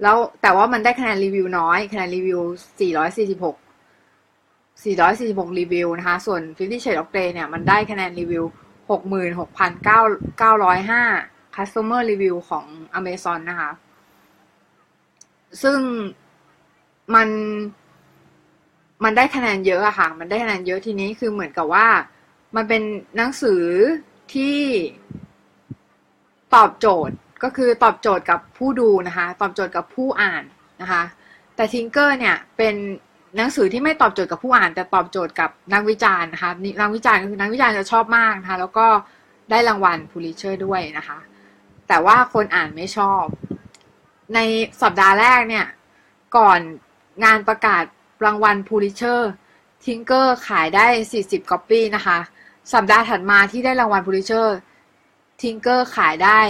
[0.02, 2.40] แล้วแต่ว่ามันได้คะแนนรีวิวน้อย คะแนนรีวิว
[3.04, 3.63] 446
[4.82, 8.44] 446 รีวิวนะคะ ส่วน Fifty Shades of Grey เนี่ย มันได้คะแนนรีวิว
[8.90, 12.64] 66,905 Customer Review ของ
[12.98, 13.70] Amazon นะคะ
[15.62, 15.78] ซึ่ง
[17.14, 17.28] มัน
[19.04, 21.86] มันได้คะแนนเยอะอะค่ะ มันได้คะแนนเยอะทีนี้คือเหมือนกับว่า
[22.56, 22.82] มันเป็น
[23.16, 23.62] หนังสือ
[24.34, 24.58] ที่
[26.54, 30.44] ตอบโจทย์ก็คือตอบโจทย์กับผู้ดูนะคะ ตอบโจทย์กับผู้อ่าน
[30.82, 31.02] นะคะ
[31.56, 32.74] แต่ทิงเกอร์เนี่ยเป็น
[33.36, 38.86] หนังสือที่ไม่ตอบโจทย์กับผู้อ่าน แต่ตอบโจทย์กับนักวิจารณ์นะคะนักวิจารณ์คือนักวิจารณ์จะชอบมากนะคะแล้วก็
[39.50, 41.18] ได้รางวัลพูลิเชอร์ด้วยนะคะ
[41.88, 43.22] แต่ว่าคนอ่านไม่ชอบ
[44.34, 44.38] ใน
[44.82, 45.66] สัปดาห์แรกเนี่ย
[46.36, 46.60] ก่อน
[47.24, 47.84] งานประกาศ
[48.24, 50.86] รางวัล Pulitzer Tinkers ขายได้
[51.18, 52.18] 40ก๊อปปี้นะคะ
[52.72, 56.40] สัปดาห์ถัดมาที่ได้รางวัล Pulitzer Tinkers ขายได้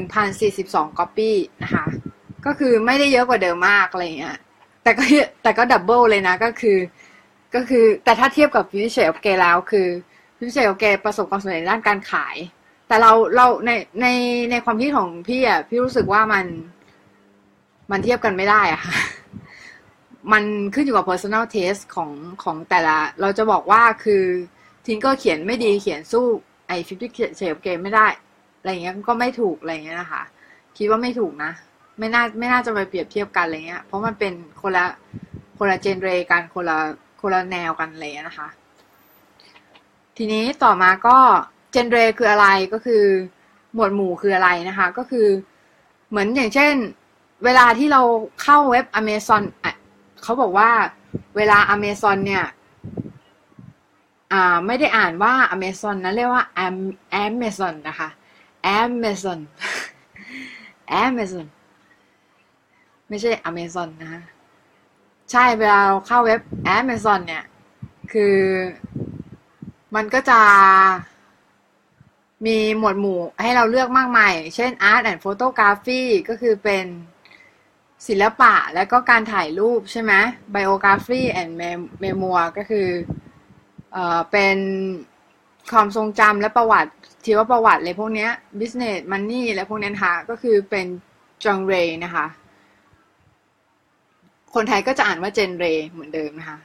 [0.00, 1.84] 1,042ก๊อปปี้นะคะ
[2.46, 4.36] ก็คือไม่ได้เยอะกว่าเดิมมากอะไรเงี้ย
[4.84, 5.04] แต่ก็
[5.42, 6.78] แต่ก็ double เลยนะก็คือ
[7.54, 9.86] ก็คือแต่ถ้าเทียบกับพิเศษโอเคแล้วคือ
[10.38, 12.36] พิเศษโอเคประสบความสำเร็จด้านการขาย
[12.88, 13.70] แต่เราเราใน
[14.00, 14.06] ใน
[14.50, 16.46] ในความคิดของพี่อะพี่รู้สึกว่ามัน
[17.90, 18.96] มันเทียบกันไม่ได้อะค่ะ
[20.32, 20.44] มัน
[20.74, 22.10] ขึ้นอยู่กับ personal taste ของ
[22.42, 24.22] ของแต่ละ เราจะบอกว่าคือ
[24.86, 26.24] ทิงเกอร์เขียนไม่ดีเขียนสู้
[26.68, 28.06] ไอ้ฟิฟตี้เชฟเกมไม่ได้
[28.58, 30.22] อะไรเงี้ยก็ไม่ถูกอะไรเงี้ยนะคะ
[30.76, 31.52] คิดว่าไม่ถูกนะ
[31.98, 34.86] ไม่น่าไม่น่าจะไปเปรียบเทียบกันอะไรเงี้ย เพราะมันเป็นคนละ
[35.58, 36.78] คนละเจนเรกันคนละ
[37.20, 38.48] คนละแนวกันเงี้ยนะคะ
[40.16, 41.16] ทีนี้ต่อมาก็
[41.70, 43.02] เจนเรคืออะไรก็คือ
[43.74, 45.26] หมวดหมู่คืออะไรนะคะ ก็คือ
[46.08, 46.74] เหมือนอย่างเช่น
[47.44, 48.02] เวลาที่เรา
[48.42, 49.42] เข้าเว็บ Amazon
[50.22, 50.70] เขาบอกว่า
[51.36, 52.44] เวลา Amazon เนี่ย
[54.66, 56.76] ไม่ได้อ่านว่า Amazon นะเรียกว่า Am
[57.24, 58.08] Amazon นะคะ
[58.80, 59.38] Amazon
[61.04, 61.46] Amazon
[63.14, 64.22] ไม่ใช่ Amazon นะ
[65.30, 66.40] ใช่เวลาเราเข้าเว็บ
[66.78, 67.44] Amazon เนี่ย
[68.12, 68.36] คือ
[69.94, 70.40] มันก็จะ
[72.46, 76.86] มีหมวดหมู่ให้เราเลือกมากมาย เช่น Art and Photography ก็คือเป็น
[78.06, 80.12] ศิลปะและก็การถ่ายรูปใช่ไหม
[80.54, 81.52] Biography and
[82.02, 82.88] Memoir ก็คือ
[83.92, 84.56] เอ่อเป็น
[85.72, 86.92] ความทรงจำและประวัติ
[87.24, 88.28] ชีว่าประวัติอะไรพวกนี้
[88.60, 90.86] business money และพวกนี้นะคะก็คือเป็น
[91.44, 91.74] genre
[92.04, 92.26] นะคะ
[94.54, 96.58] คนไทยก็จะอ่านว่า genre เหมือนเดิมนะคะ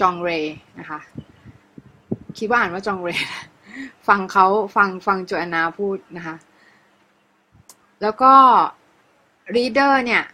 [0.00, 0.30] genre
[0.78, 1.00] นะคะ
[2.38, 3.10] คิดว่าอ่านว่า genre
[4.08, 6.36] ฟังเขาฟังฟัง Joanna พูดนะคะ
[8.02, 8.32] แล้วก็
[9.54, 10.24] reader เนี่ย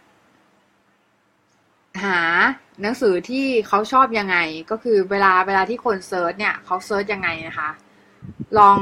[2.03, 2.19] หา
[2.81, 4.37] หนังสือที่เขาชอบยังไง
[4.71, 7.69] ก็คือเวลาเวลาที่คน search เนี่ยเขา search ยังไงนะคะ
[8.57, 8.77] ลอง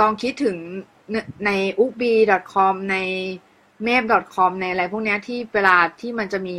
[0.00, 0.56] ลองคิดถึง
[1.46, 1.50] ใน
[1.84, 2.02] u b
[2.52, 2.96] c o m ใน
[3.86, 4.02] m a p
[4.34, 6.58] c o m ในอะไรพวกนี้ที่เวลาที่มันจะมี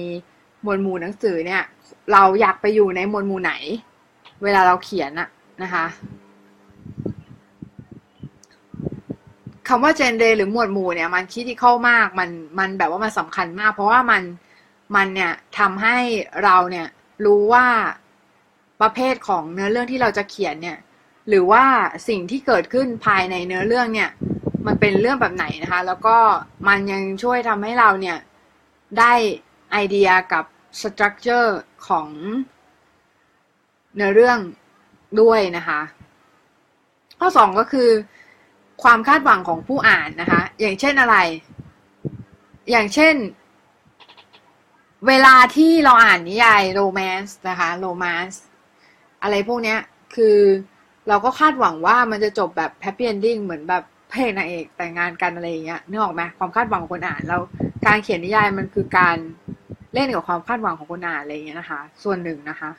[0.63, 1.63] หมวดหมู่หนังสือเนี่ย
[2.11, 3.53] เราอยากไปอยู่ในหมวดหมู่ไหน
[4.43, 5.29] เวลาเราเขียนอะ
[5.63, 5.85] นะคะ
[9.67, 14.23] คำว่าเจนเดหรือหมวดหมู่เนี่ย มันคิดที่เข้ามากมันมันแบบว่ามันสำคัญมาก เพราะว่ามัน
[14.95, 15.97] มันเนี่ยทำให้
[16.43, 16.87] เราเนี่ย
[17.25, 17.65] รู้ว่า
[18.81, 20.77] ประเภทของเนื้อเรื่องที่เราจะเขียนเนี่ย
[21.29, 21.63] หรือว่า
[22.07, 24.09] สิ่งที่เกิดขึ้นภายในเนื้อเรื่องเนี่ย
[24.67, 26.17] มันเป็นเรื่องแบบไหนนะคะ แล้วก็
[26.67, 28.17] มันยังช่วยทำให้เราเนี่ย
[28.99, 29.13] ได้
[29.71, 30.45] ไอเดียกับ
[30.81, 32.07] สตรัคเจอร์ของ
[33.95, 34.39] เนื้อเรื่อง
[35.21, 35.81] ด้วยนะคะ
[37.19, 37.89] ข้อสองก็คือ
[38.83, 41.17] ความคาดหวังของผู้อ่านนะคะ อย่างเช่นอะไร
[42.71, 43.15] อย่างเช่น
[45.07, 48.41] เวลาที่เราอ่านนิยาย romance นะคะ romance
[49.21, 49.79] อะไรพวกเนี้ย
[50.15, 50.37] คือ
[51.07, 57.41] เราก็คาดหวังว่ามันจะจบแบบ happy ending เหมือนแบบพระเอกนางเอกแต่งงานกันอะไรอย่างเงี้ยนึกออกไหมความคาดหวังของคนอ่านแล้ว
[57.85, 59.17] การเขียนนิยายมันคือการ
[59.93, 62.71] เล่นกับความคาดหวังของคนอ่านอะไรอย่างเงี้ยนะคะ ส่วนหนึ่งนะคะ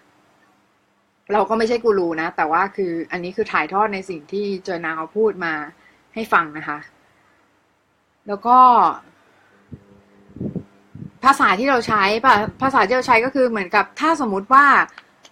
[1.33, 5.53] เราก็ไม่ใช่กูรูนะ แต่ว่าคืออันนี้คือถ่ายทอดในสิ่งที่ Joanna เขาพูดมา
[6.15, 6.79] ให้ฟังนะคะ
[8.29, 8.59] แล้วก็
[11.25, 12.03] ภาษาที่เราใช้
[12.63, 14.67] ภาษาที่เราใช้ก็คือเหมือนกับถ้าสมมุติว่า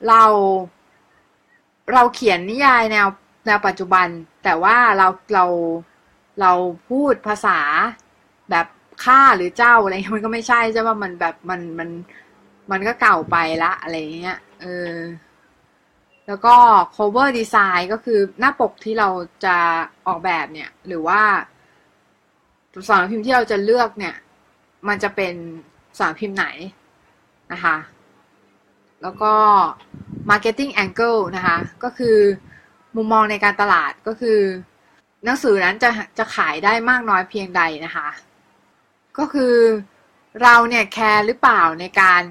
[0.09, 0.23] เรา
[1.93, 3.09] เราเขียนนิยายแนว
[3.47, 4.07] แนวปัจจุบัน
[4.45, 5.45] แต่ว่าเราเรา
[6.41, 6.53] เรา
[6.91, 7.59] พูดภาษา
[8.51, 8.67] แบบ
[9.05, 11.89] ข้าหรือเจ้าอะไรมันก็ไม่ใช่ใช่ว่ามันแบบมันมัน
[12.71, 14.95] มันก็เก่าไปละอะไรเงี้ยเออ
[16.27, 16.55] แล้วก็
[16.97, 19.09] cover design ก็คือหน้าปกที่เรา
[19.45, 19.57] จะ
[20.07, 21.21] ออกแบบเนี่ย หรือว่า
[22.89, 24.15] สารพิมพ์ที่เราจะเลือกเนี่ย
[24.89, 25.35] มันจะเป็น
[25.99, 26.47] สารพิมพ์ไหน
[27.53, 27.77] นะคะ
[29.03, 29.33] แล้วก็
[30.31, 32.17] marketing angle นะคะ ก็คือ
[32.97, 34.39] มุมมองในการตลาดก็คือ
[35.25, 38.09] หนังสือนั้นจะจะขายได้มากน้อยเพียงใดนะคะ
[39.19, 39.55] ก็คือ
[40.43, 42.23] เราเนี่ยแคร์หรือเปล่าในการ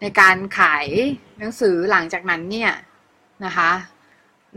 [0.00, 0.86] ในการขาย
[1.38, 2.72] หนังสือหลังจากนั้นเนี่ย
[3.44, 3.70] นะคะ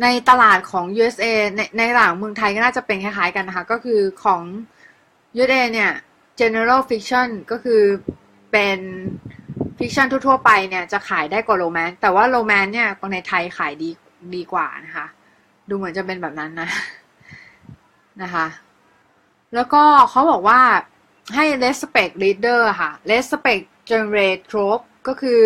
[0.02, 4.42] ในตลาดของ USA ในในตลาดเมืองไทยก็น่าจะเป็นคล้ายๆกันนะคะ ก็คือของ
[5.36, 5.92] USA เนี่ย
[6.40, 7.82] general fiction ก็คือ
[8.52, 8.80] เป็น
[9.78, 13.90] fiction ทั่วๆไปเนี่ยจะขายได้กว่า romance แต่ว่า romance เนี่ยในไทยขายดี
[14.36, 15.06] ดีกว่านะคะ
[15.70, 16.70] ดูเหมือนจะเป็นแบบนั้นนะ
[18.22, 18.46] นะคะ
[19.56, 20.60] แล้วก็เขาบอกว่า
[21.36, 25.42] ให้ respect reader ค่ะ respect generate trope ก็คือ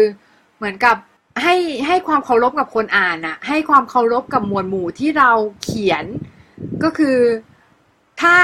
[0.57, 0.95] เหมือนกับ
[1.43, 1.55] ให้
[1.87, 5.31] ให้ความเคารพกับคนอ่านอะให้ความเคารพกับมวดหมู่ที่เรา
[5.63, 6.05] เขียน
[6.83, 7.19] ก็คือ
[8.21, 8.37] ถ้า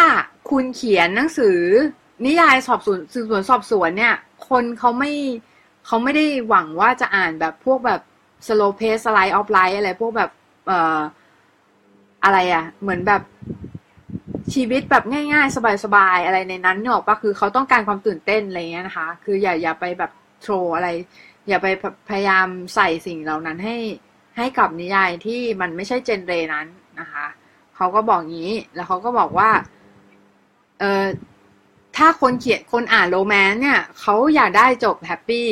[0.50, 1.60] คุณเขียนหนังสือ
[2.26, 4.16] นิยายสอบสวนสืบสวนสอบสวนเนี่ย
[4.50, 5.12] คนเขาไม่
[5.86, 8.02] เขาไม่ได้หวังว่าจะอ่านแบบพวกแบบ
[8.48, 10.32] slow pace slide of life อะไรพวกแบบ
[10.68, 11.00] เอ่อ
[12.24, 13.22] อะไรอะเหมือนแบบ
[14.54, 20.90] ชีวิตแบบง่ายๆ สบายๆ อะไรในนั้นเนี่ยปะคือเขาต้องการความตื่นเต้นอะไรเงี้ยนะคะ คืออย่าอย่าไปแบบโทรอะไร
[21.48, 21.68] อย่าไป
[22.10, 23.78] พยายามใส่สิ่งเหล่านั้นให้
[24.38, 26.68] ให้กับนิยายที่มันไม่ใช่เจนเรนั้น
[27.00, 27.26] นะคะ
[27.76, 29.50] เขาก็บอกงี้ แล้วเขาก็บอกว่า
[30.80, 31.06] เออ
[31.98, 35.50] ถ้าคนเขียนคนอ่านโรแมนต์เนี่ยเขาอยากได้จบแฮปปี้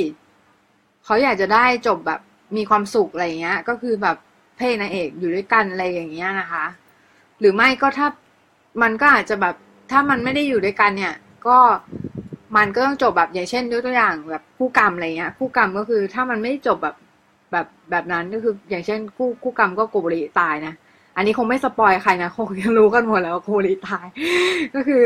[1.05, 2.19] เขาอยากจะได้จบแบบ
[2.55, 4.17] มีความสุขอะไรเงี้ย ก็คือแบบ
[4.57, 6.65] เพศนางเอกอยู่ด้วยกันอะไรอย่างเงี้ยนะคะ
[7.39, 8.07] หรือไม่ก็ถ้า
[8.81, 9.55] มันก็อาจจะแบบ
[9.91, 11.15] ถ้ามันไม่ได้อยู่ด้วยกันเนี่ย
[11.47, 11.57] ก็
[12.57, 16.95] มันก็ต้องจบแบบอย่างเช่นยกตัวอย่างแบบคู่กรรมอะไรเงี้ยคู่กรรมก็คือถ้ามันไม่จบแบบ
[17.51, 20.73] แบบแบบนั้นก็คืออย่างเช่นคู่คู่กรรมก็โกบริตายนะ
[21.15, 24.05] อันนี้คงไม่สปอยใครนะคงรู้กันหมดแล้วว่าโกบริตาย
[24.75, 25.03] ก็คือ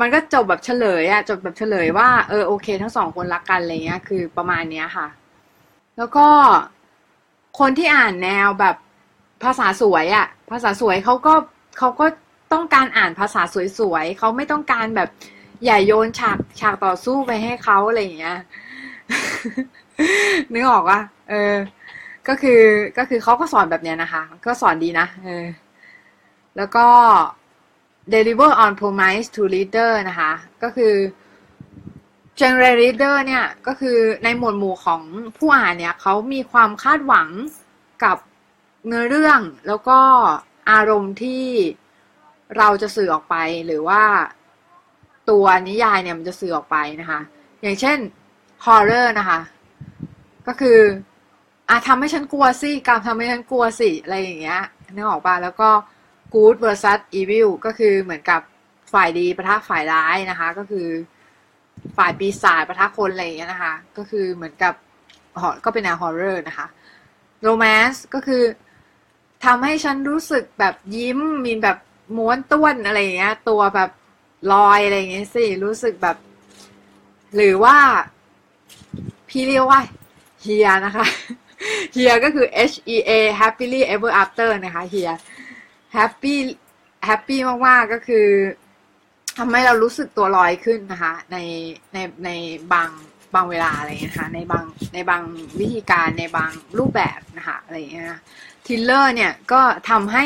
[0.00, 5.06] มันก็จบแบบเฉลยอะจบแบบเฉลยว่าเออโอเค ทั้งสองคนรักกันอะไรเงี้ย คือประมาณเนี้ยค่ะ
[5.98, 6.26] แล้วก็
[7.58, 8.76] คนที่อ่านแนวแบบ
[9.44, 11.34] ภาษาสวยอะภาษาสวยเขาก็
[11.78, 12.06] เขาก็
[12.52, 13.42] ต้องการอ่านภาษา
[13.78, 15.08] สวยๆเขาไม่ต้องการแบบ
[15.64, 18.38] อย่าโยนฉากฉากต่อสู้ไปให้เขาอะไรอย่างเงี้ย
[20.52, 21.54] นึกออกว่าเออ
[22.28, 22.60] ก็คือ
[22.98, 25.46] ก็คือเขาก็สอนแบบเนี้ยนะคะ ก็สอนดีนะเออ
[26.56, 26.86] แล้วก็
[28.12, 30.32] deliver on promise to reader นะคะ
[30.62, 30.94] ก็คือ
[32.40, 35.02] general reader เนี่ย ก็คือในหมวดหมู่ของ
[35.36, 37.28] ผู้อ่านเนี่ยเขามีความคาดหวัง
[38.04, 38.16] กับ
[38.86, 39.98] เนื้อเรื่องแล้วก็
[40.70, 41.44] อารมณ์ที่
[42.58, 44.02] เราจะสื่อออกไปหรือว่า
[45.30, 47.20] ตัวนิยายเนี่ยมันจะสื่อออกไปนะคะ
[47.62, 47.98] อย่างเช่น
[48.64, 49.40] horror นะคะ
[50.46, 50.78] ก็คือ
[51.68, 54.60] อะทำให้ฉันกลัวสิการทำให้ฉันกลัวสิอะไรอย่างเงี้ย
[54.94, 55.70] นึกออกปะแล้วก็
[56.34, 58.40] good versus evil ก็คือเหมือนกับ
[58.92, 60.88] ฝ่ายดีประทะฝ่ายร้ายนะคะ ก็คือ
[61.96, 64.74] ฝ่ายปีศาจประทะคนอะไรอย่างเงี้ยนะคะ ก็คือเหมือนกับ
[65.64, 66.66] ก็เป็นแนว horror นะคะ
[67.46, 68.42] romance ก็คือ
[69.44, 71.78] ทำให้ฉันรู้สึกแบบยิ้มมีแบบ
[72.16, 73.90] ม้วนต้วนอะไรอย่างเงี้ย ตัวแบบ
[74.52, 76.16] ลอยอะไรอย่างเงี้ยสิรู้สึกแบบ
[77.34, 77.76] หรือว่า
[79.28, 79.80] พี่เรียกว่า
[80.42, 81.06] เฮียนะคะ
[81.92, 85.10] เฮียก็คือ H E A happily ever after นะคะเฮีย
[85.96, 86.34] happy
[87.08, 88.26] happy มาก ๆ ก็คือ
[89.38, 91.36] ทำให้เรารู้สึกตัวลอยขึ้นนะคะ ใน
[91.92, 92.30] ในใน
[92.72, 92.90] บาง
[93.34, 94.64] บางเวลาอะไรเงี้ยคะในบาง
[94.94, 95.22] ในบาง
[95.60, 98.06] วิธีการในบางรูปแบบนะคะอะไรเงี้ย
[98.66, 100.24] ทิลเลอร์เนี่ยก็ทำให้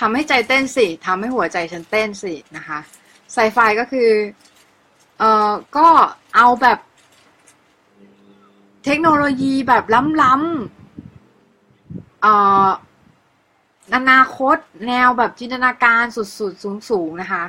[0.00, 2.78] ทำให้ใจเต้นสิทำให้หัวใจฉันเต้นสินะคะ
[3.32, 4.10] ไซไฟก็คือ
[5.18, 5.88] เอ่อก็
[6.36, 6.78] เอาแบบ
[8.84, 9.84] เทคโนโลยีแบบ
[10.22, 12.34] ล้ำๆเอ่
[12.66, 12.68] อ
[13.94, 14.56] อนาคต
[14.88, 17.44] แนวแบบจินตนาการสุดๆ สูงๆ นะคะ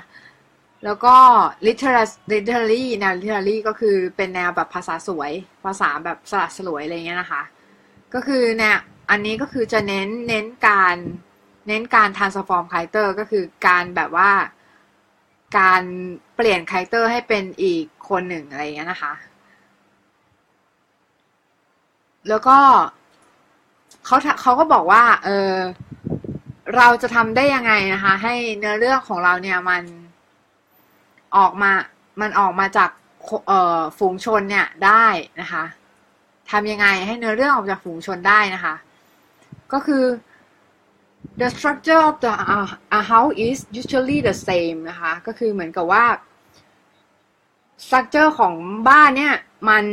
[0.84, 1.16] แล้วก็
[2.32, 5.32] literary แนว literary ก็คือเป็นแนวแบบภาษาสวย
[5.66, 7.42] ภาษาแบบสลัดสลวยอะไรเงี้ยนะคะ
[8.14, 8.78] ก็คือเนี่ย
[9.10, 10.98] อันนี้ก็คือจะเน้นเน้นการ
[11.68, 14.32] เน้นการ transform character ก็คือการแบบว่า
[15.58, 15.82] การ
[16.36, 19.14] เปลี่ยนคาแรคเตอร์ให้เป็นอีกคนหนึ่งอะไรเงี้ยนะคะ
[22.30, 22.58] แล้วก็
[24.06, 25.52] เขาเขาก็บอกว่า เออ
[26.76, 29.84] เราจะทำได้ยังไงนะคะ ให้เนื้อเรื่องของเราเนี่ยมัน
[31.38, 31.72] ออกมา
[32.22, 32.90] มันออกมาจาก
[33.48, 35.06] เอ่อฝูงชนเนี่ยได้
[35.42, 35.64] นะคะ
[36.52, 38.76] ทำยังไงให้เนื้อเรื่องออกจากฝูงชนได้นะคะ
[39.74, 40.04] ก็คือ
[41.42, 42.34] the structure of the
[43.00, 46.06] a house is usually the same นะคะ ก็คือเหมือนกับว่า
[47.84, 48.54] structure ของ
[48.90, 49.36] บ้านเนี่ย
[49.70, 49.84] มัน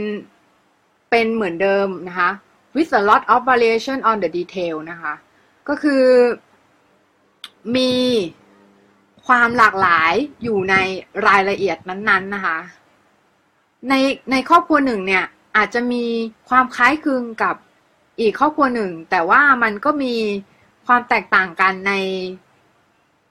[1.10, 2.30] เป็นเหมือนเดิมนะคะ
[2.74, 5.14] with a lot of variation on the detail นะคะ
[5.68, 6.04] ก็คือ
[7.76, 7.92] มี
[9.26, 10.12] ความหลากหลาย
[10.42, 10.74] อยู่ใน
[11.26, 12.58] รายละเอียดนั้นๆนะคะ
[13.88, 13.94] ใน
[14.30, 15.24] ในครอบครัวหนึ่งเนี่ย
[15.56, 16.04] อาจจะมี
[16.48, 17.56] ความคล้ายคลึงกับ
[18.20, 20.14] อีกครอบครัวหนึ่ง แต่ว่ามันก็มี
[20.88, 21.92] ความแตกต่างกันใน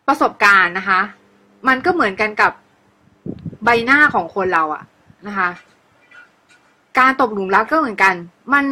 [0.08, 1.02] ประสบการณ์นะคะ
[1.68, 2.52] มันก็เหมือนกันกับ
[3.64, 4.84] ใบหน้าของคนเราอะ
[5.28, 5.50] นะคะ
[7.00, 8.14] การตกหลุมรักก็เหมือนกัน
[8.54, 8.66] มัน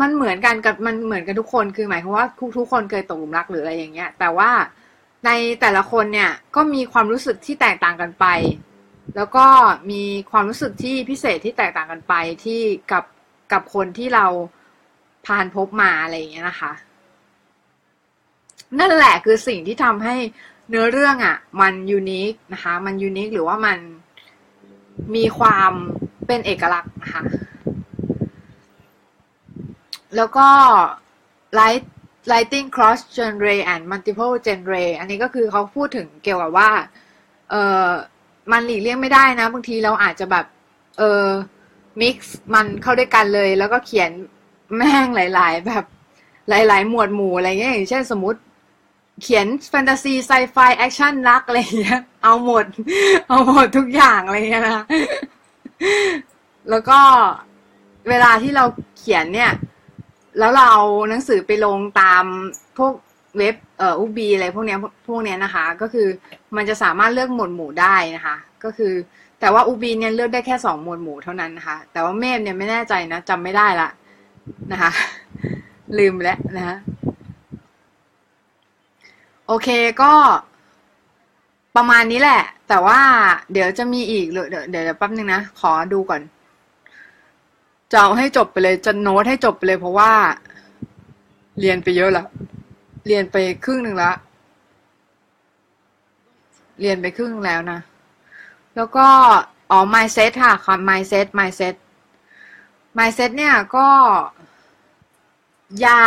[0.00, 4.50] มันเหมือนกันกับมันเหมือนกันทุกคนคือหมายความว่าทุกทุกคนเคยตกหลุมรักหรืออะไรอย่างเงี้ย แต่ว่า
[5.26, 5.30] ใน
[5.60, 8.26] แต่ละคนเนี่ยก็มีความรู้สึกที่แตกต่างกันไป
[9.16, 9.46] แล้วก็
[9.90, 12.60] มีความรู้สึกที่พิเศษที่แตกต่างกันไปที่
[12.92, 13.04] กับ
[13.52, 14.26] กับคนที่เรา
[15.26, 16.72] ผ่านพบมาอะไรอย่างเงี้ยนะคะ
[18.78, 20.16] นั่นแหละคือสิ่งที่ทำให้
[20.68, 23.78] เนื้อเรื่องอะ่ะ มันยูนิคนะคะ มันยูนิคหรือว่ามัน
[25.14, 25.72] มีความ
[26.26, 27.22] เป็นเอกลักษณ์นะคะ
[30.16, 30.48] แล้วก็
[31.58, 31.84] light
[32.32, 36.70] lighting cross genre and multiple genre อันนี้ก็คือเขาพูดถึงเกี่ยวกับว่า
[37.50, 37.54] เอ
[37.86, 37.88] อ
[38.52, 40.46] มันหลีกเลี่ยงไม่ได้นะ บางทีเราอาจจะแบบ
[40.98, 41.26] เออ
[42.00, 42.16] mix
[42.54, 44.10] มันเข้าด้วยกันเลย แล้วก็เขียน
[44.76, 45.84] แม่งหลาย ๆ แบบ
[46.48, 48.40] หลาย ๆ หมวดหมู่อะไรเงี้ยอย่างเช่นสมมติ
[49.22, 52.66] เขียนแฟนตาซี sci-fi action รักอะไรเงี้ย เอาหมด
[53.28, 54.84] เอาหมดทุกอย่างอะไรเงี้ยนะ
[56.70, 56.98] แล้วก็
[58.08, 58.64] เวลาที่เรา
[58.98, 59.52] เขียนเนี่ย
[60.38, 62.24] แล้วเราเอาหนังสือไปลงตาม
[62.78, 62.92] พวก
[63.38, 66.06] เว็บเอ่อ Ookbee อะไรพวกเนี้ยพวกเนี้ยนะคะ ก็คือ
[66.56, 68.92] มันจะสามารถเลือกหมวดหมู่ได้นะคะ ก็คือ
[69.40, 73.88] แต่ว่า Ookbee เนี่ยเลือกได้แค่สองหมวดหมู่เท่านั้นนะคะ แต่ว่า Meb เนี่ยไม่แน่ใจนะจำไม่ได้ละ
[74.72, 74.90] นะคะ
[75.98, 76.76] ลืมแล้วนะคะ
[79.52, 79.70] โอเค
[80.02, 80.12] ก็
[81.76, 83.00] ประมาณนี้แหละ แต่ว่า
[83.52, 86.22] เดี๋ยวจะมีอีก เดี๋ยวเดี๋ยวแป๊บนึงนะ ขอดูก่อน
[87.90, 90.12] จะเอาให้จบไปเลย จะโน้ตให้จบไปเลย เพราะว่า
[91.60, 92.26] เรียนไปเยอะแล้ว
[93.06, 94.16] เรียนไปครึ่งหนึ่งแล้ว
[96.80, 97.80] เรียนไปครึ่งแล้วนะ
[98.76, 99.06] แล้วก็
[99.70, 101.74] อ๋อ mindset ค่ะคำ mindset mindset
[102.98, 103.88] mindset เนี่ยก็
[105.80, 106.00] อย่า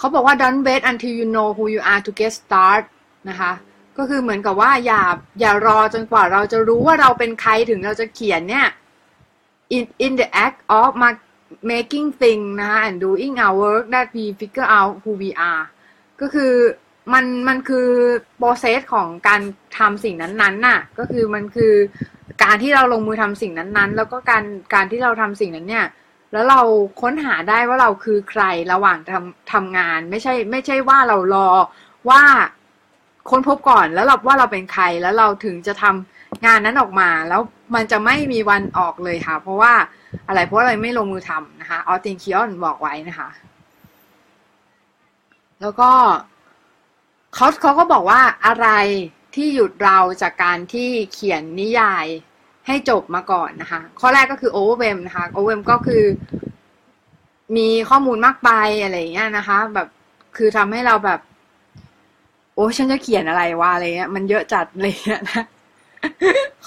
[0.00, 2.82] เขาบอกว่า don't wait until you know who you are to get start
[3.28, 3.52] นะคะ
[3.98, 5.02] ก็คือเหมือนกับว่าอย่า
[5.40, 8.66] อย่ารอจนกว่าเราจะรู้ว่าเราเป็นใครถึงเราจะเขียนเนี่ย
[9.76, 10.90] in in the act of
[11.72, 15.64] making thing นะคะ and doing our work that we figure out who we are
[16.20, 16.52] ก็คือ
[17.12, 17.88] มันมันคือ
[18.40, 19.40] process ของการ
[19.78, 21.74] ทำสิ่งนั้นๆน่ะ ก็คือมันคือ
[22.42, 25.86] การที่เราลงมือทำสิ่งนั้นๆ แล้วก็การการที่เราทำสิ่งนั้นเนี่ย
[26.32, 26.60] แล้วเรา
[27.00, 31.48] ค้นหาได้ว่าเราคือใครระหว่างทำทำงาน ไม่ใช่ ไม่ใช่ว่าเรารอ
[32.10, 32.22] ว่า
[33.30, 37.40] ค้นพบก่อนแล้วเราว่าเราเป็นใครแล้วเราถึงจะทำงานนั้นออกมา แล้ว
[37.74, 39.72] มันจะไม่มีวันออกเลยค่ะ เพราะว่า
[40.26, 43.28] อะไรเพราะอะไรไม่ลงมือทำนะคะออตินคิออนบอกไว้นะคะ
[45.60, 45.90] แล้วก็
[47.34, 48.68] เขาเขาก็บอกว่าอะไร
[49.34, 52.06] ที่หยุดเราจากการที่เขียนนิยาย
[52.70, 56.04] ให้จบมาก่อนนะคะ ข้อแรกก็คือ overwhelm นะคะ overwhelm ก็คือ
[57.56, 58.50] มีข้อมูลมากไป
[58.82, 59.88] อะไรอย่างเงี้ยนะคะ แบบ
[60.36, 61.20] คือทำให้เราแบบ
[62.54, 64.94] โอ้ฉันจะเขียนอะไรวะอะไรเงี้ยมันเยอะจัดเลย
[65.30, 65.44] นะ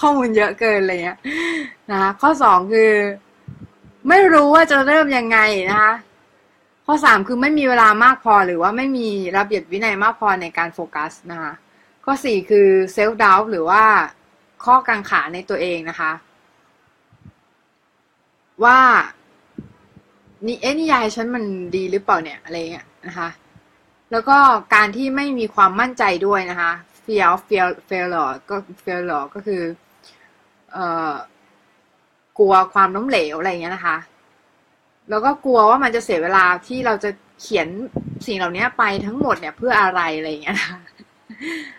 [0.00, 1.18] ข้อมูลเยอะเกินเลยเงี้ย
[1.90, 2.92] นะคะข้อสองคือ
[4.08, 5.38] ไม่รู้ว่าจะเริ่มยังไง
[5.70, 5.94] นะคะ
[6.86, 11.52] ข้อสามคือไม่มีเวลามากพอหรือว่าไม่มีระเบียบวินัยมากพอในการโฟกัสนะคะ
[12.04, 13.84] ข้อสี่คือเซลฟ์ดาวหรือว่า
[14.64, 16.12] ข้อกังขาในตัวเองนะคะ
[18.64, 18.78] ว่า
[20.46, 21.44] นี่เอ๊ะนิยายฉันมัน
[21.76, 23.28] ดีหรือเปล่าเนี่ยอะไรเงี้ยนะคะ
[24.10, 24.38] แล้วก็
[24.74, 26.72] การที่ไม่มีความมั่นใจด้วยนะคะ
[27.04, 29.62] fear of fail failure ก็ failure ก็คือ
[30.72, 31.12] เอ่อ
[32.38, 33.96] กลัวความล้มเหลวอะไรเงี้ยนะคะ
[35.10, 37.68] แล้วก็กลัวว่ามันจะเสียเวลาที่เราจะเขียน
[38.26, 40.80] สิ่งเหล่านี้ไปทั้งหมดเนี่ยเพื่ออะไรอะไรเงี้ยนะคะ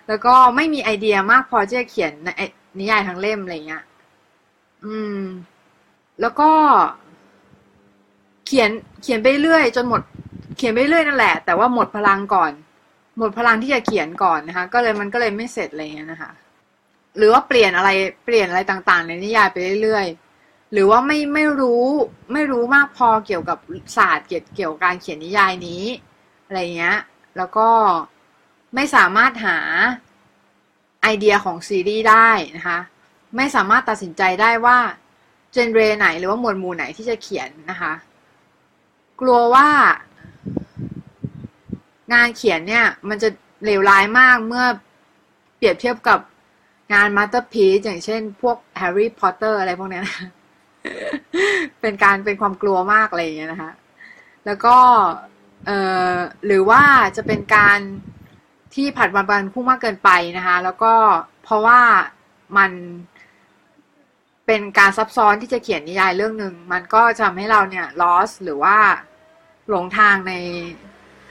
[0.08, 2.14] แล้วก็ไม่มีไอเดียมากพอที่จะเขียน
[2.80, 3.84] นิยายทั้งเล่มอะไรเงี้ย
[4.86, 5.22] อืม
[6.22, 6.50] แล้วก็
[8.46, 8.70] เขียน
[9.02, 10.02] เขียนไปเรื่อยจนหมด
[10.58, 12.52] เขียนไปเรื่อยนั่นแหละ แต่ว่าหมดพลังก่อน
[13.18, 16.32] หมดพลังที่จะเขียนก่อนนะคะ ก็เลยมันก็เลยไม่เสร็จอะไรเงี้ยนะคะ
[17.18, 17.90] หรือว่าเปลี่ยนอะไร
[18.26, 21.84] เปลี่ยนอะไรต่างๆ ในนิยายไปเรื่อยๆ หรือว่าไม่ไม่รู้
[22.34, 23.58] ไม่รู้มากพอเกี่ยวกับ
[23.98, 25.84] ศาสตร์เกี่ยวเกี่ยวกับการเขียนนิยายนี้
[26.46, 26.98] อะไรเงี้ย
[27.38, 27.70] แล้วก็
[28.76, 29.58] ไม่สามารถหา
[31.06, 32.80] ไอเดียของซีรีส์ได้นะคะ
[33.36, 34.78] ไม่สามารถตัดสินใจได้ว่า
[35.52, 37.94] เจนเรไหนหรือว่าหมวดหมู่ไหนที่จะเขียนนะคะ
[39.22, 39.68] กลัวว่า
[42.14, 43.30] งานเขียนเนี่ยมันจะ
[43.66, 44.66] เลวร้ายมากเมื่อ
[45.58, 46.20] เปรียบเทียบกับ
[46.94, 50.18] งาน masterpiece อย่างเช่นพวกแฮร์รี่พอตเตอร์อะไรพวกนี้นะ
[51.82, 53.72] เป็นการเป็นความกลัวมากอะไรอย่างเงี้ยนะคะ
[54.46, 54.78] แล้วก็
[55.66, 55.80] เอ่
[56.14, 56.16] อ
[56.46, 56.84] หรือว่า
[57.18, 57.80] จะเป็นการ
[58.74, 60.94] ที่ผัดวันประกันพรุ่งมากเกินไปนะคะ แล้วก็
[61.44, 61.80] เพราะว่า
[62.58, 62.72] มัน
[64.46, 68.78] เป็นการซับซ้อนที่จะเขียนนิยายเรื่องหนึ่งมันก็จะทำให้เราเนี่ย loss หรือว่า
[69.70, 70.34] หลงทางใน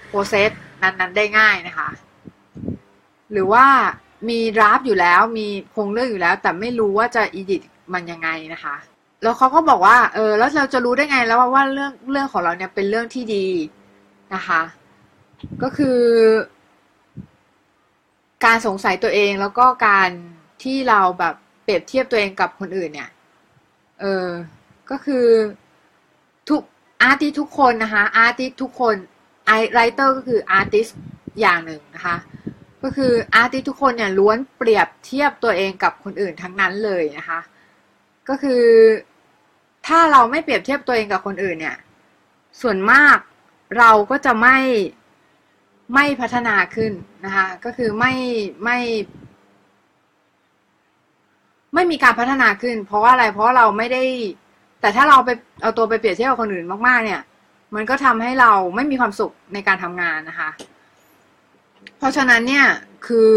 [0.09, 0.51] process
[0.83, 1.89] นั้นๆได้ง่ายนะคะ
[3.33, 3.67] หรือว่า
[4.29, 7.63] มี draft อยู่แล้วมีโครงเรื่องอยู่แล้ว แต่ไม่รู้ว่าจะ edit
[7.95, 8.77] มันยังไงนะคะ
[9.23, 13.47] แล้วเขาก็บอกว่าเออแล้วเราจะรู้ได้ไงแล้วว่าเรื่องเรื่องของเราเนี่ยเป็นเรื่องที่ดี
[14.35, 14.63] นะคะ
[15.63, 15.99] ก็คือ
[18.45, 20.11] การสงสัยตัวเองแล้วก็การ
[20.63, 23.11] ที่เราแบบเปรียบเทียบตัวเองกับคนอื่นเนี่ย
[24.01, 24.29] เออ
[24.91, 25.27] ก็คือ
[26.49, 26.63] ทุก
[27.03, 28.97] artist ทุกคนนะคะ artist ทุกคน
[29.47, 30.87] ไอ writer ก็คือ artist
[31.41, 32.17] อย่างหนึ่งนะคะ
[32.83, 37.41] ก็คือ artist ทุกคนเนี่ยล้วนเปรียบเทียบตัวเองกับคนอื่นทั้งนั้นเลยนะคะ
[38.29, 38.63] ก็คือ
[39.87, 41.77] ถ้าเราไม่เปรียบเทียบตัวเองกับคนอื่นเนี่ย
[42.61, 43.17] ส่วนมาก
[43.79, 44.59] เราก็จะไม่
[45.93, 46.93] ไม่พัฒนาขึ้น
[47.25, 48.13] นะคะก็คือไม่
[48.65, 48.79] ไม่
[51.75, 54.03] ไม่มีการพัฒนาขึ้น เพราะว่าอะไรเพราะเราไม่ได้
[54.81, 55.31] แต่ถ้าเราไป
[55.63, 57.21] เอาตัวไปเปรียบเทียบกับคนอื่นมากๆ เนี่ย
[57.75, 60.51] มันก็ทำให้เราไม่มีความสุขในการทำงานนะคะ
[61.99, 62.67] เพราะฉะนั้นเนี่ย
[63.07, 63.35] คือ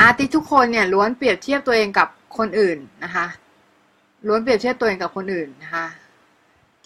[0.00, 3.26] อาร์ติทุกคนเนี่ยล้วนเปรียบเทียบตัวเองกับคนอื่นนะคะ
[4.26, 5.86] ล้วนเปรียบเทียบตัวเองกับคนอื่นนะคะ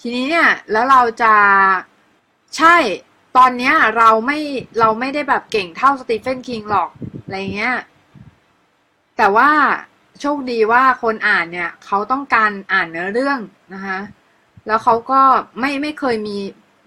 [0.00, 1.34] ทีนี้เนี่ยแล้วเราจะ
[2.56, 2.76] ใช่
[3.36, 4.38] ตอนเนี้ยเราไม่
[4.80, 6.90] เราไม่ได้แบบเก่งเท่าสตีเฟนคิงหรอก
[7.24, 7.76] อะไรเงี้ย
[9.16, 9.50] แต่ว่า
[10.20, 13.38] โชคดีว่าคนอ่านเนี่ยเขาต้องการอ่านเนื้อเรื่อง
[13.74, 13.98] นะคะ
[14.66, 15.20] แล้วเขาก็
[15.60, 16.36] ไม่ไม่เคยมี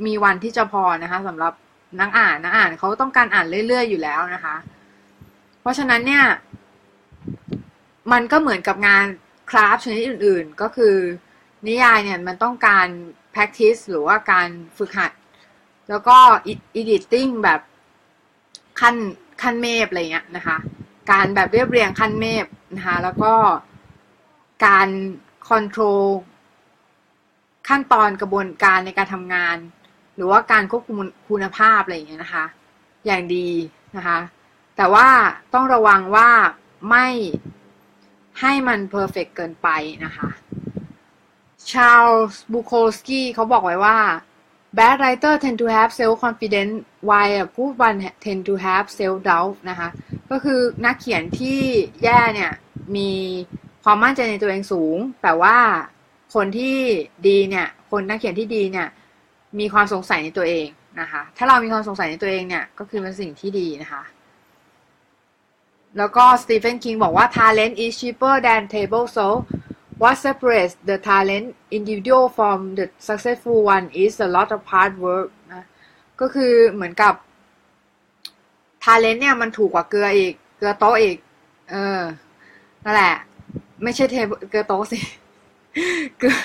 [0.05, 1.53] มีวันที่จะพอนะคะสำหรับ
[1.99, 4.55] นักอ่านนักอ่านเขาต้องการอ่านเรื่อยๆอยู่แล้วนะคะ
[5.61, 6.25] เพราะฉะนั้นเนี่ย
[8.11, 9.05] มันก็เหมือนกับงาน
[9.49, 10.95] คราฟชนิดอื่นๆ ก็คือ
[11.67, 12.87] นิยายเนี่ยมันต้องการ
[13.33, 15.11] practice หรือว่าการฝึกหัด
[15.91, 16.17] แล้วก็
[16.79, 17.59] editing แบบ
[18.79, 18.95] ขั้น
[19.41, 20.57] ขั้นเมฟอะไรเงี้ยนะคะ
[21.11, 23.33] การแบบเรียบเรียงขั้นเมฟนะคะแล้วก็
[24.65, 24.87] การ
[25.49, 26.05] คอนโทรล
[27.67, 29.57] ขั้นตอนกระบวนการในการทำงาน
[30.15, 30.97] หรือว่าการควบคุม
[31.29, 32.45] คุณภาพอะไรอย่างเงี้ยนะคะ
[33.05, 33.49] อย่างดี
[33.95, 34.19] นะคะ
[34.77, 35.07] แต่ว่า
[35.53, 36.29] ต้องระวังว่า
[36.89, 37.07] ไม่
[38.41, 39.69] ให้มันเพอร์เฟกเกินไป
[40.05, 40.29] นะคะ
[41.71, 43.97] ชาลส์บูโคลสกี้เขาบอกไว้ว่า
[44.77, 46.75] bad writer tend to have self confidence
[47.09, 49.89] while good one tend to have self doubt นะคะ
[50.31, 51.59] ก็คือนักเขียนที่
[52.03, 52.51] แย่เนี่ย
[52.95, 53.09] มี
[53.83, 55.57] ความมั่นใจในตัวเองสูง แต่ว่า
[56.35, 56.77] คนที่
[57.27, 58.87] ดีเนี่ย คนนักเขียนที่ดีเนี่ย
[59.59, 60.67] มีความสงสัยในตัวเอง
[60.99, 64.03] นะคะ ถ้าเรามีความสงสัยในตัวเองเนี่ย ก็คือเป็นสิ่งที่ดีนะคะ
[65.97, 69.27] แล้วก็สตีเฟนคิงบอกว่า talent is cheaper than table so
[70.01, 71.47] what separates the talent
[71.77, 75.65] individual from the successful one is a lot of hard work นะ
[76.21, 77.13] ก็คือเหมือนกับ
[78.83, 81.17] talent เนี่ยมันถูกกว่าเกลืออีก เกลือโต๊ะอีก
[81.71, 82.01] เออ
[82.83, 83.15] นั่นแหละ
[83.83, 84.15] ไม่ใช่เท
[84.49, 84.99] เกลือโต๊ะสิ
[86.19, 86.35] เกลือ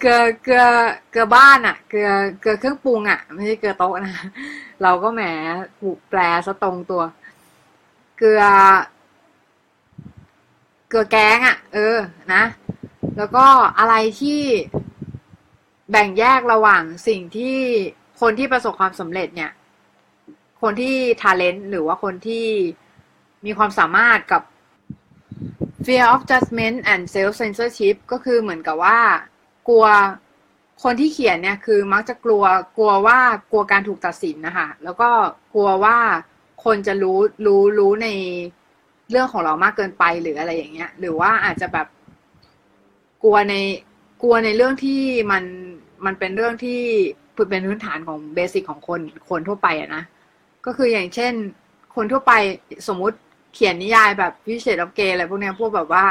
[0.00, 0.64] เกลือ เกลือ
[1.10, 2.10] เกลือบ้านอะเกลือ
[2.40, 4.14] เกลือเครื่องปรุงอะไม่ใช่เกลือโต๊ะนะ
[4.82, 5.22] เราก็แหม
[5.78, 7.02] ผูกแปลซะตรงตัว
[8.18, 8.42] เกลือ
[10.90, 11.98] เกลือแกงอะเออ
[12.34, 12.42] นะ
[13.16, 13.46] แล้วก็
[13.78, 14.40] อะไรที่
[15.90, 17.58] แบ่งแยกระหว่างสิ่งที่
[18.20, 19.52] คนที่ประสบความสำเร็จเนี่ย
[20.62, 22.46] คนที่ทาเลนต์หรือว่าคนที่
[23.44, 24.42] มีความสามารถกับ
[25.84, 29.00] fear of judgment and self censorship ก็คือเหมือนกับว่า
[29.68, 29.86] กลัว
[30.82, 32.44] คนที่เขียนเนี่ยคือมักจะกลัว
[32.76, 33.18] กลัวว่า
[33.52, 35.10] กลัวการถูกตัดสินนะคะแล้วก็
[35.54, 35.98] กลัวว่า
[36.64, 38.08] คนจะรู้รู้รู้ใน
[39.10, 41.86] เรื่องของเรามากเกินไปหรืออะไรอย่างเงี้ย หรือว่าอาจจะแบบ
[43.22, 43.54] กลัวใน
[44.22, 45.00] กลัวในเรื่องที่
[45.32, 45.44] มัน
[46.04, 46.80] มันเป็นเรื่องที่
[47.50, 49.00] เป็นพื้นฐานของเบสิกของคน
[49.30, 50.04] คนทั่วไปอะนะ
[50.66, 51.32] ก็คืออย่างเช่น
[51.94, 52.32] คนทั่วไป
[52.88, 53.16] สมมุติ
[53.54, 56.04] เขียนนิยายแบบพิเศษออฟเกย์อะไรพวกเนี้ยพวกแบบว่า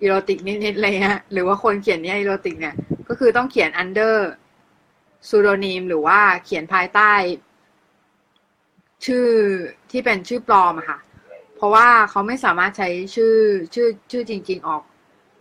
[0.00, 2.74] erotic นิดๆอะไรเงี้ยหรือว่าคนเขียนนิยาย erotic เนี่ย
[3.08, 7.12] ก็คือต้องเขียน under pseudonym หรือว่าเขียนภายใต้
[9.06, 9.26] ชื่อ
[9.90, 10.98] ที่เป็นชื่อปลอมอะค่ะ
[11.60, 13.34] เพราะว่าเขาไม่สามารถใช้ชื่อ
[13.74, 14.82] ชื่อชื่อจริง ๆ ออก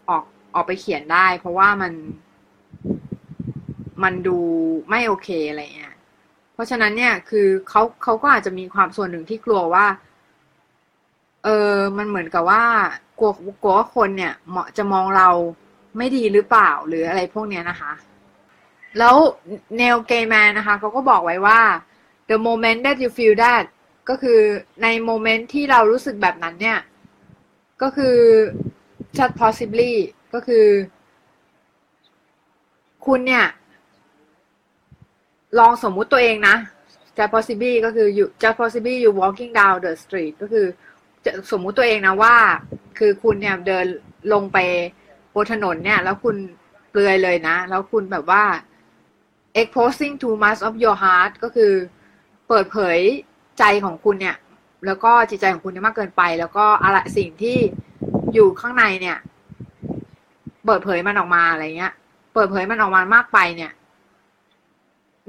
[0.09, 0.23] ออก
[0.55, 1.93] ออกไปเขียนได้ เพราะว่ามัน
[4.03, 4.37] มันดู
[4.89, 5.95] ไม่โอเคอะไรเงี้ย
[6.53, 9.85] เพราะฉะนั้นเนี่ย คือเขาเขาก็อาจจะมีความส่วนหนึ่งที่กลัวว่า
[11.43, 12.63] เออมันเหมือนกับว่า
[13.19, 13.31] กลัว
[13.63, 15.29] กลัวว่าคนเนี่ยเหมาะจะมองเรา
[15.97, 17.93] ไม่ดีหรือเปล่าหรืออะไรพวกเนี้ยนะคะ
[18.99, 19.15] แล้ว
[19.77, 21.59] เนลเกย์แมนนะคะเขาก็บอกไว้ว่า
[22.29, 23.63] the moment that you feel that
[24.09, 24.39] ก็คือ
[24.83, 26.79] ในโมเมนต์ที่เรารู้สึกแบบนั้นเนี่ย
[27.81, 28.17] ก็คือ
[29.17, 29.93] just possibly
[30.33, 30.65] ก็คือ
[33.05, 33.45] คุณเนี่ย
[35.59, 36.55] ลองสมมุติตัวเองนะ
[37.17, 40.65] just possibly ก็คือ you just possibly you walking down the street ก็คือ
[41.25, 42.35] จะสมมุติตัวเองนะว่า
[42.99, 43.85] คือคุณเนี่ยเดิน
[44.33, 44.57] ลงไป
[45.33, 46.35] บนถนนเนี่ย แล้วคุณ
[46.89, 48.43] เปลือยเลยนะ แล้วคุณแบบว่า
[49.59, 51.73] exposing too much of your heart ก็คือ
[52.47, 52.99] เปิดเผย
[53.59, 54.35] ใจของคุณเนี่ย
[54.85, 57.57] แล้วก็จิตใจของคุณเนี่ยมากเกินไป แล้วก็อะไรสิ่งที่
[58.33, 59.17] อยู่ข้างในเนี่ย
[60.65, 61.93] เปิดเผยมันออกมาอะไรเงี้ย
[62.33, 63.71] เปิดเผยมันออกมามากไปเนี่ย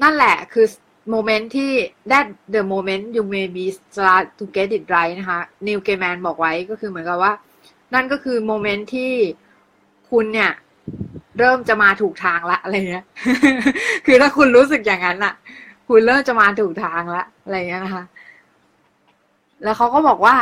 [0.02, 0.66] นั่นแหละคือ
[1.10, 1.72] โมเมนต์ที่
[2.10, 7.32] that the moment you may be start to get it right นะคะนิวเกแมนบอกไว้ก็คือเหมือนกับว่า
[7.94, 9.12] นั่นก็คือโมเมนต์ที่
[10.10, 10.52] คุณเนี่ย
[11.38, 13.04] เริ่มจะมาถูกทางละอะไรเงี้ย
[14.06, 15.34] คือถ้าคุณรู้สึกอย่างนั้นอะ
[15.92, 18.04] คุณเริ่มจะมาถูกทางละอะไรเงี้ยนะคะ
[19.64, 20.36] แล้วเขาก็บอกว่า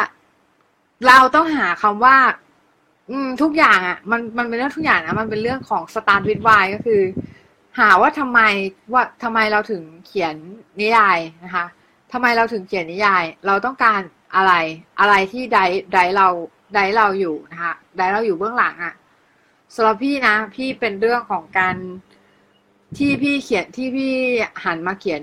[1.06, 2.16] เราต้องหาคำว่า
[3.10, 7.02] อืม ทุกอย่างอะ่ะ มันมันเป็นเรื่องทุกอย่างนะมันเป็นเรื่องของสตาร์ทวิดไวก็คือ
[7.78, 8.40] หาว่าทำไม
[8.92, 10.34] ว่าทำไมเราถึงเขียน
[10.80, 11.66] นิยายนะคะ
[12.12, 14.00] ทำไมเราถึงเขียนนิยาย เราต้องการ
[14.36, 14.52] อะไร
[15.00, 15.58] อะไรที่ได
[15.92, 16.28] ไดเรา
[16.74, 18.94] ไดเราอยู่นะคะไดเราอยู่เบื้องหลังอะ่ะ
[19.74, 21.76] สำหรับพี่นะ พี่เป็นเรื่องของการ
[22.96, 24.12] ที่พี่เขียนที่พี่
[24.64, 25.22] หันมาเขียน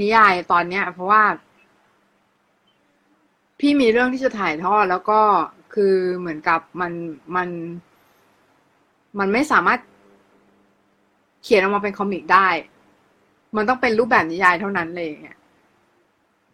[0.00, 1.22] นิยายตอนเนี้ย เพราะว่า
[3.60, 5.20] พี่มีเรื่องที่จะถ่ายทอดแล้วก็
[5.74, 6.92] คือเหมือนกับมัน
[7.36, 7.48] มัน
[9.18, 9.80] มันไม่สามารถ
[11.42, 12.48] เขียนออกมาเป็นคอมิกได้
[13.56, 15.38] มันต้องเป็นรูปแบบนิยายเท่านั้นเลยเนี่ย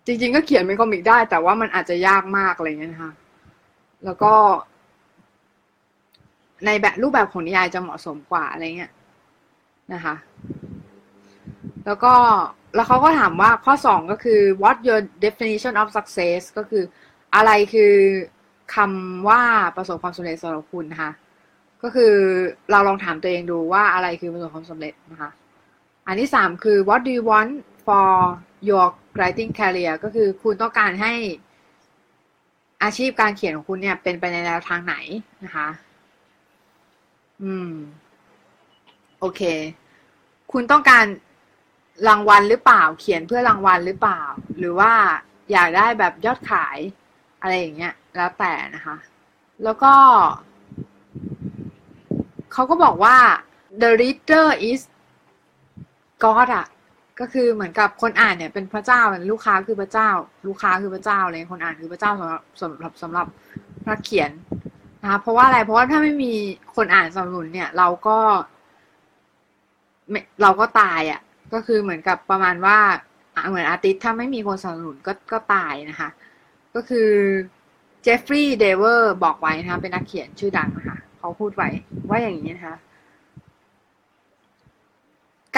[0.07, 3.12] จริง ๆ ก็เขียนเป็นคอมิกได้ แต่ว่ามันอาจจะยากมากอะไรเงี้ยนะคะ
[4.05, 4.32] แล้วก็
[6.66, 8.92] ในแบบรูปแบบของนิยายจะเหมาะสมกว่าอะไรเงี้ย
[9.93, 10.14] นะคะ
[11.87, 12.14] แล้วก็
[12.74, 16.85] แล้วเขาก็ถามว่าข้อสองก็คือ what your definition of success ก็คือ
[17.35, 17.95] อะไรคือ
[18.74, 19.43] คำว่า
[19.76, 21.12] ประสบความสำเร็จสำหรับคุณนะคะ
[21.82, 22.14] ก็คือ
[22.70, 25.30] เราลองถามตัวเองดูว่าอะไรคือประสบความสำเร็จนะคะ
[26.07, 27.53] อันที่สามคือ what do you want
[27.87, 28.09] for
[28.68, 28.87] your
[29.18, 31.12] writing career ก็คือคุณต้องการให้
[32.82, 34.97] อาชีพการเขียนของคุณเนี่ยเป็นไปในแนวทางไหน
[35.45, 35.68] นะคะ
[37.43, 37.70] อืม
[39.25, 39.45] โอเค
[40.53, 41.05] คุณต้องการ
[42.09, 44.20] รางวัลหรือเปล่า เขียนเพื่อรางวัลหรือเปล่า
[44.59, 44.93] หรือว่า
[45.53, 46.79] อยากได้แบบยอดขาย
[47.41, 48.97] อะไรอย่างเงี้ย แล้วแต่นะคะ
[49.64, 49.93] แล้วก็
[52.53, 53.16] เขาก็บอกว่า
[53.81, 54.81] the reader is
[56.22, 56.66] God อะ
[57.20, 59.01] ก็คือเหมือนกับคนอ่านเนี่ยเป็นพระเจ้า
[59.31, 60.09] ลูกค้าคือพระเจ้า
[60.47, 63.27] ลูกค้าคือพระเจ้าเลยคนอ่านคือพระเจ้าสำหรับสำหรับสำหรับ
[63.87, 64.31] นักเขียน
[65.03, 66.33] นะคะเพราะว่าอะไรเพราะว่าถ้าไม่มี
[66.77, 68.18] คนอ่านสนับสนุนเนี่ย เราก็
[70.42, 71.20] เราก็ตายอะค่ะ
[71.52, 72.78] ก็คือเหมือนกับประมาณว่า
[73.48, 76.09] เหมือน artist ถ้าไม่มีคนสนับสนุนก็ก็ตายนะคะ
[76.74, 77.11] ก็คือ
[78.03, 81.68] Jeffery Deaver บอกไว้นะคะเป็นนักเขียนชื่อดังนะคะเขาพูดไว้
[82.09, 82.76] ว่าอย่างนี้นะคะ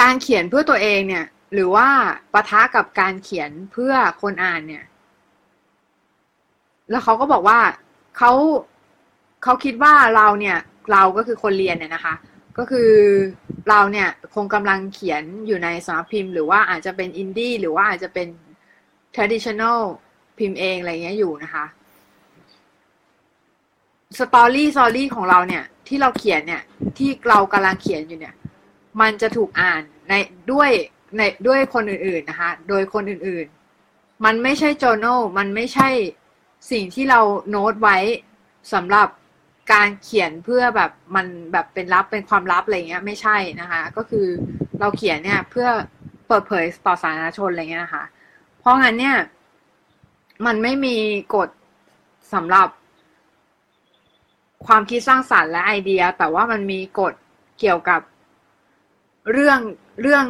[0.01, 1.89] การเขียนเพื่อตัวเองเนี่ย หรือว่า
[2.33, 3.93] ปะทะกับการเขียนเพื่อ
[4.23, 4.85] คนอ่านเนี่ย
[6.91, 7.59] แล้วเขาก็บอกว่า
[8.17, 8.33] เขา
[9.43, 10.59] เขาคิดว่าเราเนี่ย
[10.93, 12.15] เราก็คือคนเรียนเนี่ยนะคะ
[12.59, 12.91] ก็คือ
[13.69, 18.29] เราเนี่ยคงกำลังเขียนอยู่ในสำนักพิมพ์ หรือว่าอาจจะเป็นอินดี้หรือว่าอาจจะเป็น
[19.15, 19.81] traditional
[20.39, 21.65] พิมพ์เองอะไรเงี้ยอยู่นะคะ
[24.19, 26.63] story story ของเราเนี่ย ที่เราเขียนเนี่ย
[26.99, 28.35] ที่เรากำลังเขียนอยู่เนี่ย
[29.01, 30.13] มันจะถูกอ่านใน
[30.53, 30.71] ด้วย
[31.17, 35.89] ในด้วยคนอื่นๆนะคะ โดยคนอื่นๆ มันไม่ใช่ journal มันไม่ใช่
[36.71, 37.99] สิ่งที่เราโน้ตไว้
[38.73, 39.09] สำหรับ
[39.73, 44.27] การเขียนเพื่อแบบมันแบบเป็นลับเป็นความลับอะไรเงี้ยไม่ใช่นะคะ ก็คือ
[44.81, 45.69] เราเขียนเนี่ยเพื่อ
[46.27, 48.05] เปิดเผยต่อสาธารณชนอะไรเงี้ยนะคะ
[48.61, 49.17] เพราะงั้นเนี่ย
[50.47, 50.97] มันไม่มี
[51.35, 51.49] กฎ
[52.35, 52.69] สำหรับ
[54.67, 57.15] ความคิดสร้างสารรค์และไอเดีย แต่ว่ามันมีกฎ
[57.59, 58.01] เกี่ยวกับ
[59.33, 59.61] เรื่อง
[60.03, 60.25] เรื่อง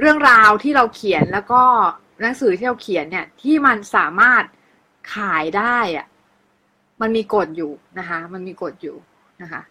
[0.00, 1.62] เรื่องราวที่เราเขียนแล้วก็
[2.20, 4.44] หนังสือที่เราเขียนเนี่ย ที่มันสามารถ
[5.14, 6.06] ขายได้อะ
[7.00, 8.96] มันมีกฎอยู่นะคะ มันมีกฎอยู่
[9.42, 9.62] นะคะ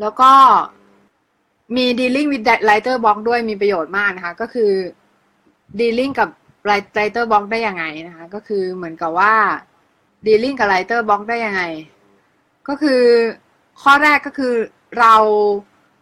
[0.00, 0.30] แล้วก็
[1.76, 4.72] มี dealing with writer block ด้วยมีประโยชน์มากนะคะ ก็คือ
[5.80, 6.28] dealing กับ
[6.66, 9.34] writer block ได้ยังไงนะคะ ก็คือเหมือนกับว่า
[10.26, 11.62] dealing กับ writer block ได้ยังไง
[12.68, 13.02] ก็คือ
[13.82, 14.54] ข้อแรกก็คือ
[15.00, 15.14] เรา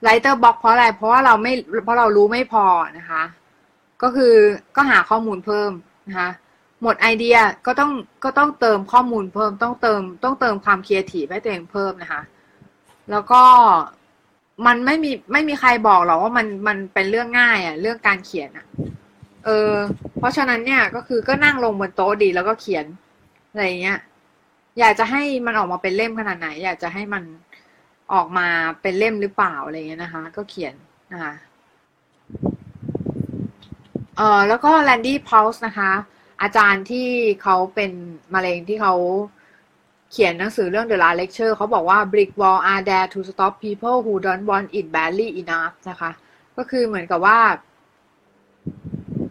[0.05, 1.53] writer block เพราะอะไร เพราะว่าเราไม่
[1.85, 2.65] เพราะเรารู้ไม่พอ
[2.99, 3.23] นะคะ
[4.03, 4.35] ก็คือ
[4.77, 5.71] ก็หาข้อมูลเพิ่ม
[6.09, 6.31] นะคะ
[6.83, 7.93] หมดไอเดียก็ต้อง
[8.25, 12.23] ก็ต้องเติมข้อมูลเพิ่มต้องเติมต้องเติมความคิดถีให้ตัวเองเพิ่มนะคะ
[13.11, 13.43] แล้วก็
[14.67, 18.67] มันไม่มีไม่มีใครบอกหรอกว่ามันมันเป็นเรื่องง่ายอะ่ะ เรื่องการเขียนอะ่ะ
[19.45, 19.73] เออ
[20.19, 22.87] เพราะฉะนั้นเนี่ยก็คือก็นั่งลงบนโต๊ะดีแล้วก็เขียน
[23.51, 23.99] อะไรเงี้ย
[24.79, 27.23] อยากจะให้มันออกมาเป็นเล่มขนาดไหน อยากจะให้มัน
[28.13, 28.47] ออกมา
[28.83, 30.75] เป็นเล่มหรือเปล่าอะไรเงี้ยนะคะ ก็เขียน
[31.13, 31.35] นะคะ
[34.17, 35.91] เออแล้วก็แลนดี้พาวส์นะคะ
[36.43, 37.09] อาจารย์ที่
[37.43, 37.93] เขาเป็น
[38.35, 38.95] มะเร็งที่เขา
[40.11, 44.87] เขียนหนังสือเรื่อง The Last Lecture เขาบอกว่า brick wall are there to stop people who don't want it
[44.95, 46.11] badly enough นะคะ
[46.57, 47.39] ก็คือเหมือนกับว่า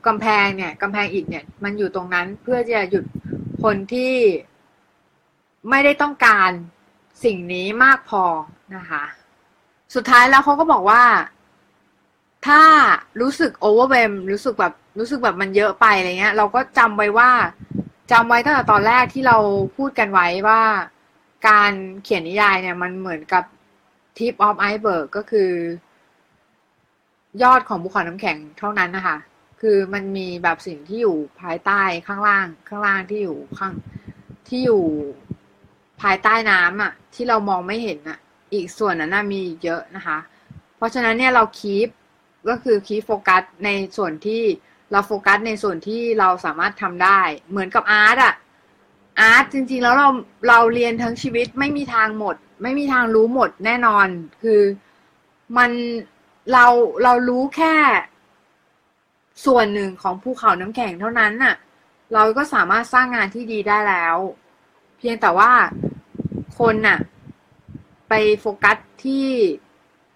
[0.07, 3.03] กำแพงเนี่ยกำแพงอิฐเนี่ย มันอยู่ตรงนั้นเพื่อจะหยุด
[3.63, 4.15] คนที่
[5.69, 6.49] ไม่ได้ต้องการ
[7.23, 8.23] สิ่งนี้มากพอ
[8.75, 9.03] นะคะ
[9.95, 11.03] สุดท้ายแล้วเขาก็บอกว่า
[12.47, 12.61] ถ้า
[13.21, 17.31] รู้สึก overwhelm รู้สึกแบบรู้สึกแบบมันเยอะไปอะไรเงี้ย เราก็จำไว้ว่า
[18.11, 19.37] จำไว้ตั้งแต่ตอนแรกที่เรา
[19.77, 20.61] พูดกันไว้ว่า
[21.47, 21.71] การ
[22.03, 23.43] เขียนนิยายเนี่ย มันเหมือนกับ
[24.17, 25.51] tip of iceberg ก็คือ
[27.43, 29.17] ยอดของภูเขาน้ำแข็งเท่านั้นนะคะ
[29.61, 33.73] คือมันมีแบบสิ่งที่อยู่ภายใต้ข้างล่าง ข้างล่างที่อยู่ข้าง
[34.47, 34.83] ที่อยู่
[36.01, 38.19] ภายใต้น้ำอะ ที่เรามองไม่เห็นอะ
[38.53, 40.17] อีกส่วนนั้นมีเยอะนะคะ
[40.77, 41.89] เพราะฉะนั้นเนี่ยเรา keep
[42.49, 44.43] ก็คือ keep โฟกัสในส่วนที่
[44.91, 48.33] เราโฟกัสในส่วนที่เราสามารถทำได้ เหมือนกับ art อะ
[49.19, 50.09] art จริงๆแล้วเรา
[50.49, 54.07] เราเรียนทั้งชีวิตไม่มีทางหมด ไม่มีทางรู้หมดแน่นอน
[54.41, 54.61] คือ
[55.57, 55.71] มัน
[56.51, 56.65] เรา
[57.03, 57.75] เรารู้แค่
[59.45, 61.55] ส่วนหนึ่งของภูเขาน้ำแข็งเท่านั้นน่ะ
[62.13, 64.17] เราก็สามารถสร้างงานที่ดีได้แล้ว
[64.97, 65.51] เพียงแต่ว่า
[66.59, 66.99] คนน่ะ
[68.09, 69.27] ไปโฟกัสที่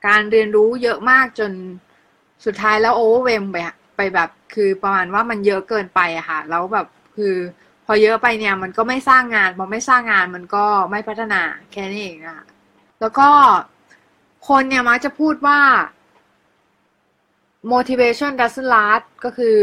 [0.08, 1.52] การเรียนรู้เยอะมากจน
[2.46, 3.58] สุดท้ายแล้วโอเวอร์เวมไป
[3.98, 6.88] ไปแบบคือประมาณว่ามันเยอะเกินไปอะค่ะ แล้วแบบ
[7.18, 7.36] คือ
[7.86, 11.42] พอเยอะไปเนี่ยมันก็ไม่สร้างงานพอไม่สร้างงานมันก็ไม่พัฒนา
[11.72, 12.46] แค่นี้เองอะ
[13.02, 13.30] แล้วก็
[14.48, 15.60] คนเนี่ยมักจะพูดว่า
[17.74, 19.60] motivation doesn't last ก็คือ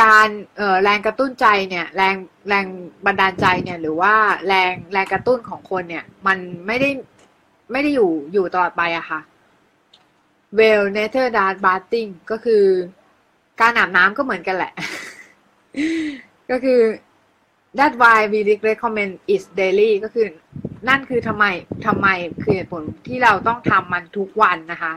[0.00, 2.14] การเอ่อแรงกระตุ้นใจเนี่ยแรง
[2.48, 2.66] แรง
[3.06, 4.14] บันดาลใจเนี่ย หรือว่า
[4.46, 6.90] แรงแรงกระตุ้นของคนเนี่ย มันไม่ได้
[7.72, 9.20] ไม่ได้อยู่อยู่ตลอดไปอะค่ะ
[10.56, 12.64] well neither does bathing ก็คือ
[13.60, 14.72] การอาบน้ำก็เหมือนกันแหละ
[16.50, 16.80] ก็คือ
[17.78, 20.26] that's why we recommend it daily ก็คือ
[20.88, 21.44] นั่นคือทำไม
[21.86, 22.08] ทำไม
[22.42, 24.92] คือเหตุผลที่เราต้องทำมันทุกวันนะคะ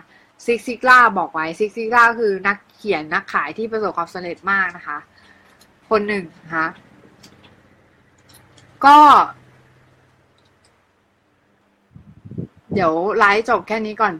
[0.45, 4.97] Zig Ziglar บอกไว้ Zig Ziglar คือนักเขียนนักขายที่ประสบความสำเร็จมากนะคะ
[5.89, 6.67] คนหนึ่งนะคะ
[8.85, 8.97] ก็
[12.73, 14.13] เดี๋ยวไลฟ์จบแค่นี้ก่อน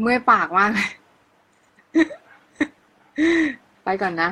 [0.00, 0.70] เมื่อยปากมาก
[3.84, 4.30] ไปก่อนนะ